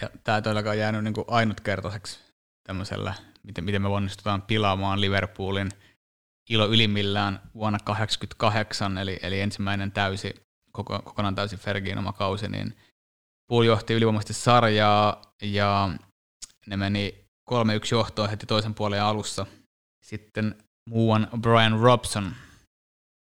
Ja 0.00 0.10
tämä 0.24 0.36
ei 0.36 0.42
todellakaan 0.42 0.78
jäänyt 0.78 1.04
niin 1.04 1.14
kuin 1.14 1.24
ainutkertaiseksi 1.28 2.20
tämmöisellä, 2.66 3.14
miten, 3.42 3.64
miten 3.64 3.82
me 3.82 3.88
onnistutaan 3.88 4.42
pilaamaan 4.42 5.00
Liverpoolin 5.00 5.68
ilo 6.50 6.66
ylimmillään 6.66 7.40
vuonna 7.54 7.78
1988, 7.78 8.98
eli, 8.98 9.18
eli 9.22 9.40
ensimmäinen 9.40 9.92
täysi, 9.92 10.34
koko, 10.72 10.98
kokonaan 10.98 11.34
täysi 11.34 11.56
Fergin 11.56 11.98
oma 11.98 12.12
kausi, 12.12 12.48
niin 12.48 12.66
Liverpool 12.66 13.62
johti 13.62 13.94
ylivoimaisesti 13.94 14.34
sarjaa 14.34 15.22
ja 15.42 15.90
ne 16.66 16.76
meni 16.76 17.24
3-1 17.50 17.54
johtoon 17.90 18.30
heti 18.30 18.46
toisen 18.46 18.74
puolen 18.74 19.02
alussa. 19.02 19.46
Sitten 20.04 20.64
muuan 20.88 21.28
Brian 21.40 21.80
Robson 21.80 22.32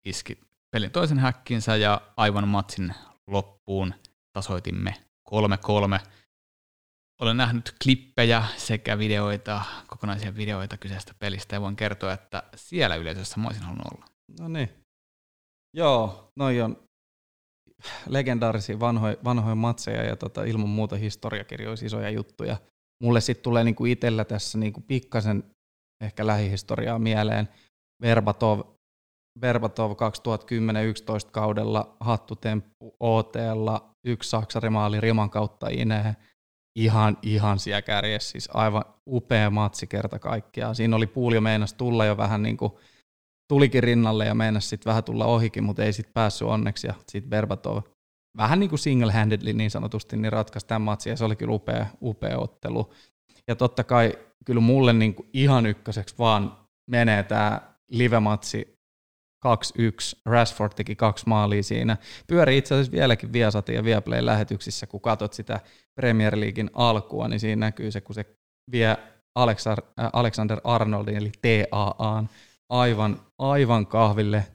iski 0.06 0.40
pelin 0.72 0.92
toisen 0.92 1.20
häkkinsä 1.20 1.76
ja 1.76 2.02
aivan 2.18 2.48
matsin 2.48 2.94
loppuun 3.28 3.94
tasoitimme 4.34 4.94
3-3. 5.30 5.34
Olen 7.22 7.38
nähnyt 7.38 7.76
klippejä 7.84 8.44
sekä 8.58 8.98
videoita, 8.98 9.62
kokonaisia 9.88 10.36
videoita 10.36 10.78
kyseistä 10.78 11.14
pelistä 11.20 11.56
ja 11.56 11.62
voin 11.62 11.76
kertoa, 11.76 12.14
että 12.14 12.44
siellä 12.56 12.96
yleisössä 12.96 13.40
mä 13.40 13.48
olisin 13.48 13.64
halunnut 13.64 13.88
olla. 13.94 14.06
No 14.40 14.48
niin. 14.48 14.70
Joo, 15.74 16.32
noi 16.36 16.62
on 16.62 16.84
legendaarisia 18.08 18.80
vanhoja, 18.80 19.18
vanhoja 19.24 19.56
matseja 19.56 20.04
ja 20.04 20.16
tota, 20.16 20.44
ilman 20.44 20.70
muuta 20.70 20.96
historiakirjoissa 20.96 21.86
isoja 21.86 22.10
juttuja. 22.10 22.58
Mulle 23.04 23.22
sitten 23.22 23.44
tulee 23.44 23.64
niinku 23.64 23.86
itsellä 23.86 24.26
tässä 24.26 24.58
niinku 24.58 24.82
pikkasen 24.82 25.44
ehkä 26.02 26.28
lähihistoriaa 26.28 27.00
mieleen. 27.00 27.48
Verbatov, 28.02 28.62
Verbatov 29.42 29.92
2010-2011 29.92 29.96
kaudella 31.32 31.98
hattutemppu 32.00 32.96
OTlla, 33.00 33.96
yksi 34.06 34.30
saksarimaali 34.30 35.02
riman 35.02 35.30
kautta 35.30 35.68
ineen. 35.70 36.18
Ihan, 36.76 37.18
ihan 37.22 37.60
siellä 37.60 37.82
kärjessä, 37.82 38.32
siis 38.32 38.50
aivan 38.54 38.84
upea 39.08 39.50
matsi 39.50 39.88
kerta 39.88 40.20
kaikkiaan. 40.20 40.76
Siinä 40.76 40.96
oli 40.96 41.08
Puulio 41.08 41.42
meinas 41.42 41.74
tulla 41.74 42.06
jo 42.06 42.18
vähän 42.18 42.44
niin 42.44 42.58
kuin 42.58 42.72
tulikin 43.50 43.84
rinnalle 43.84 44.26
ja 44.26 44.36
meinasi 44.36 44.68
sitten 44.68 44.90
vähän 44.90 45.04
tulla 45.04 45.26
ohikin, 45.26 45.64
mutta 45.64 45.84
ei 45.84 45.94
sitten 45.94 46.14
päässyt 46.14 46.48
onneksi. 46.48 46.88
Ja 46.88 46.94
sitten 47.08 47.30
Berbatov 47.30 47.82
vähän 48.38 48.60
niin 48.60 48.70
kuin 48.70 48.80
single-handedly 48.80 49.54
niin 49.54 49.72
sanotusti 49.72 50.18
niin 50.18 50.32
ratkaisi 50.32 50.68
tämän 50.68 50.82
matsin 50.82 51.10
ja 51.10 51.18
se 51.18 51.26
oli 51.26 51.36
kyllä 51.36 51.54
upea, 51.54 51.86
upea 52.02 52.40
ottelu. 52.40 52.94
Ja 53.48 53.56
totta 53.56 53.84
kai 53.84 54.14
kyllä 54.46 54.62
mulle 54.62 54.94
niin 54.94 55.16
kuin 55.16 55.30
ihan 55.34 55.66
ykköseksi 55.66 56.16
vaan 56.20 56.58
menee 56.88 57.24
tämä 57.24 57.62
live-matsi 57.92 58.82
2-1. 59.46 59.50
Rashford 60.26 60.72
teki 60.76 60.96
kaksi 60.96 61.24
maalia 61.28 61.64
siinä. 61.64 61.98
Pyöri 62.28 62.58
itse 62.58 62.76
asiassa 62.76 62.92
vieläkin 62.92 63.34
Viasatin 63.34 63.76
ja 63.76 63.84
Viaplay 63.84 64.26
lähetyksissä, 64.26 64.88
kun 64.88 65.02
katsot 65.02 65.34
sitä 65.34 65.60
Premier 65.96 66.40
Leaguein 66.40 66.70
alkua, 66.74 67.28
niin 67.28 67.40
siinä 67.40 67.66
näkyy 67.66 67.92
se, 67.92 68.02
kun 68.02 68.16
se 68.16 68.26
vie 68.72 68.98
Alexander 70.14 70.62
Arnoldin, 70.64 71.18
eli 71.18 71.32
TAAn, 71.42 72.30
aivan, 72.70 73.22
aivan 73.38 73.88
kahville 73.88 74.46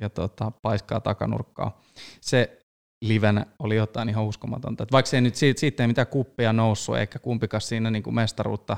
ja 0.00 0.10
tota, 0.10 0.52
paiskaa 0.62 1.00
takanurkkaa. 1.00 1.80
Se 2.20 2.65
livenä 3.00 3.46
oli 3.58 3.76
jotain 3.76 4.08
ihan 4.08 4.24
uskomatonta. 4.24 4.82
Et 4.82 4.92
vaikka 4.92 5.10
se 5.10 5.16
ei 5.16 5.20
nyt 5.20 5.34
siitä, 5.34 5.60
siitä 5.60 5.82
ei 5.82 5.86
mitään 5.86 6.06
kuppia 6.06 6.52
noussut, 6.52 6.96
eikä 6.96 7.18
kumpikas 7.18 7.68
siinä 7.68 7.90
niin 7.90 8.02
kuin 8.02 8.14
mestaruutta 8.14 8.76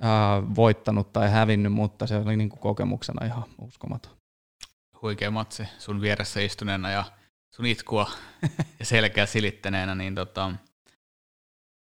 ää, 0.00 0.42
voittanut 0.54 1.12
tai 1.12 1.30
hävinnyt, 1.30 1.72
mutta 1.72 2.06
se 2.06 2.16
oli 2.16 2.36
niin 2.36 2.48
kuin 2.48 2.60
kokemuksena 2.60 3.26
ihan 3.26 3.44
uskomaton. 3.58 4.12
Huikea 5.02 5.30
matsi 5.30 5.62
sun 5.78 6.00
vieressä 6.00 6.40
istuneena 6.40 6.90
ja 6.90 7.04
sun 7.54 7.66
itkua 7.66 8.10
ja 8.78 8.84
selkeä 8.84 9.26
silittäneenä, 9.26 9.94
niin 9.94 10.14
tota, 10.14 10.52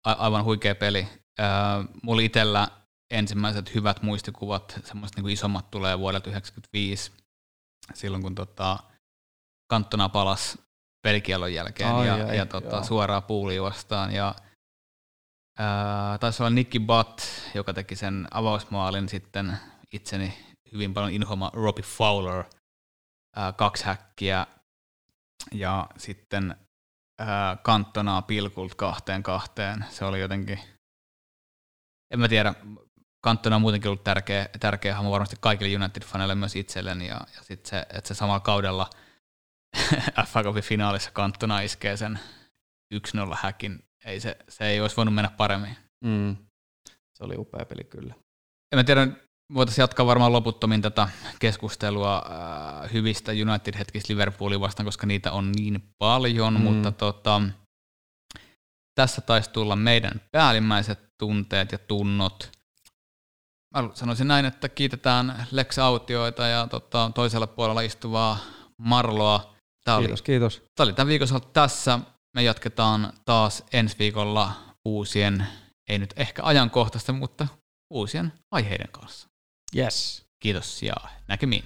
a- 0.07 0.13
aivan 0.13 0.45
huikea 0.45 0.75
peli. 0.75 1.09
Ää, 1.39 1.85
mulla 2.03 2.23
itsellä 2.23 2.69
ensimmäiset 3.11 3.75
hyvät 3.75 4.03
muistikuvat, 4.03 4.81
semmoiset 4.85 5.17
niin 5.17 5.29
isommat 5.29 5.71
tulee 5.71 5.99
vuodelta 5.99 6.25
1995, 6.25 7.13
silloin 7.95 8.23
kun 8.23 8.35
tota, 8.35 8.79
Kanttona 9.71 10.09
palas 10.09 10.59
pelikielon 11.03 11.55
jälkeen 11.55 11.95
ai, 11.95 12.07
ja, 12.07 12.15
ai, 12.15 12.37
ja 12.37 12.47
tota, 12.47 12.83
suoraan 12.83 13.23
puuliin 13.23 13.63
vastaan. 13.63 14.15
Ja, 14.15 14.35
ää, 15.59 16.19
taisi 16.19 16.43
olla 16.43 16.51
Nicky 16.51 16.81
Butt, 16.81 17.21
joka 17.55 17.75
teki 17.75 17.97
sen 17.97 18.29
avausmaalin 18.31 19.09
sitten 19.09 19.59
itseni 19.93 20.39
hyvin 20.73 20.95
paljon 20.95 21.13
inhoma 21.13 21.51
Robbie 21.53 21.85
Fowler, 21.85 22.45
ää, 23.37 23.53
kaksi 23.53 23.85
häkkiä 23.85 24.47
ja 25.53 25.87
sitten 25.97 26.57
ää, 27.21 27.57
Kantonaa 27.57 28.23
pilkult 28.23 28.75
kahteen 28.75 29.23
kahteen. 29.23 29.85
Se 29.91 30.05
oli 30.05 30.21
jotenkin, 30.21 30.61
en 32.11 32.21
mä 32.21 32.29
tiedä, 32.29 32.55
Kantona 33.21 33.57
on 33.57 33.63
muutenkin 33.63 33.89
ollut 33.89 34.05
tärkeä, 34.05 34.49
tärkeä 34.61 34.95
hahmo 34.95 35.11
varmasti 35.11 35.37
kaikille 35.41 35.77
United-faneille 35.77 36.35
myös 36.35 36.57
itselleni, 36.57 37.07
ja, 37.07 37.21
ja 37.37 37.43
sitten 37.43 37.71
se, 37.71 37.79
että 37.79 38.09
se 38.09 38.15
samalla 38.15 38.41
kaudella 38.41 38.91
FA 40.29 40.43
Cupin 40.43 40.63
finaalissa 40.63 41.11
Kantona 41.11 41.61
iskee 41.61 41.97
sen 41.97 42.19
1-0 42.95 42.99
häkin, 43.41 43.85
ei 44.05 44.21
se, 44.21 44.37
se 44.49 44.67
ei 44.67 44.81
olisi 44.81 44.97
voinut 44.97 45.15
mennä 45.15 45.31
paremmin. 45.31 45.77
Mm. 46.05 46.37
Se 47.15 47.25
oli 47.25 47.35
upea 47.39 47.65
peli 47.65 47.85
kyllä. 47.85 48.15
En 48.73 48.79
mä 48.79 48.85
tiedä, 48.85 49.09
voitaisiin 49.55 49.83
jatkaa 49.83 50.07
varmaan 50.07 50.33
loputtomin 50.33 50.83
tätä 50.83 51.09
keskustelua 51.39 52.17
äh, 52.17 52.93
hyvistä 52.93 53.33
United-hetkistä 53.33 54.13
Liverpoolin 54.13 54.61
vastaan, 54.61 54.85
koska 54.85 55.07
niitä 55.07 55.33
on 55.33 55.53
niin 55.53 55.83
paljon, 55.99 56.55
mm. 56.55 56.61
mutta 56.61 56.93
tota, 56.93 57.43
tässä 58.95 59.21
taisi 59.21 59.51
tulla 59.51 59.77
meidän 59.77 60.21
päällimmäiset 60.33 60.99
tunteet 61.19 61.73
ja 61.73 61.79
tunnot 61.79 62.57
mä 63.83 63.91
sanoisin 63.95 64.29
näin, 64.29 64.45
että 64.45 64.69
kiitetään 64.69 65.47
Lex 65.51 65.79
Autioita 65.79 66.47
ja 66.47 66.67
tota, 66.67 67.11
toisella 67.15 67.47
puolella 67.47 67.81
istuvaa 67.81 68.39
Marloa. 68.79 69.56
Tää 69.87 69.99
kiitos, 69.99 70.21
oli, 70.21 70.25
kiitos. 70.25 70.63
Tämä 70.75 70.85
oli 70.85 70.93
tämän 70.93 71.09
viikon 71.09 71.29
tässä. 71.53 71.99
Me 72.35 72.43
jatketaan 72.43 73.13
taas 73.25 73.65
ensi 73.73 73.97
viikolla 73.99 74.53
uusien, 74.85 75.47
ei 75.89 75.99
nyt 75.99 76.15
ehkä 76.17 76.43
ajankohtaista, 76.45 77.13
mutta 77.13 77.47
uusien 77.91 78.33
aiheiden 78.51 78.89
kanssa. 78.93 79.29
Yes. 79.77 80.27
Kiitos 80.41 80.83
ja 80.83 80.95
näkemiin. 81.29 81.65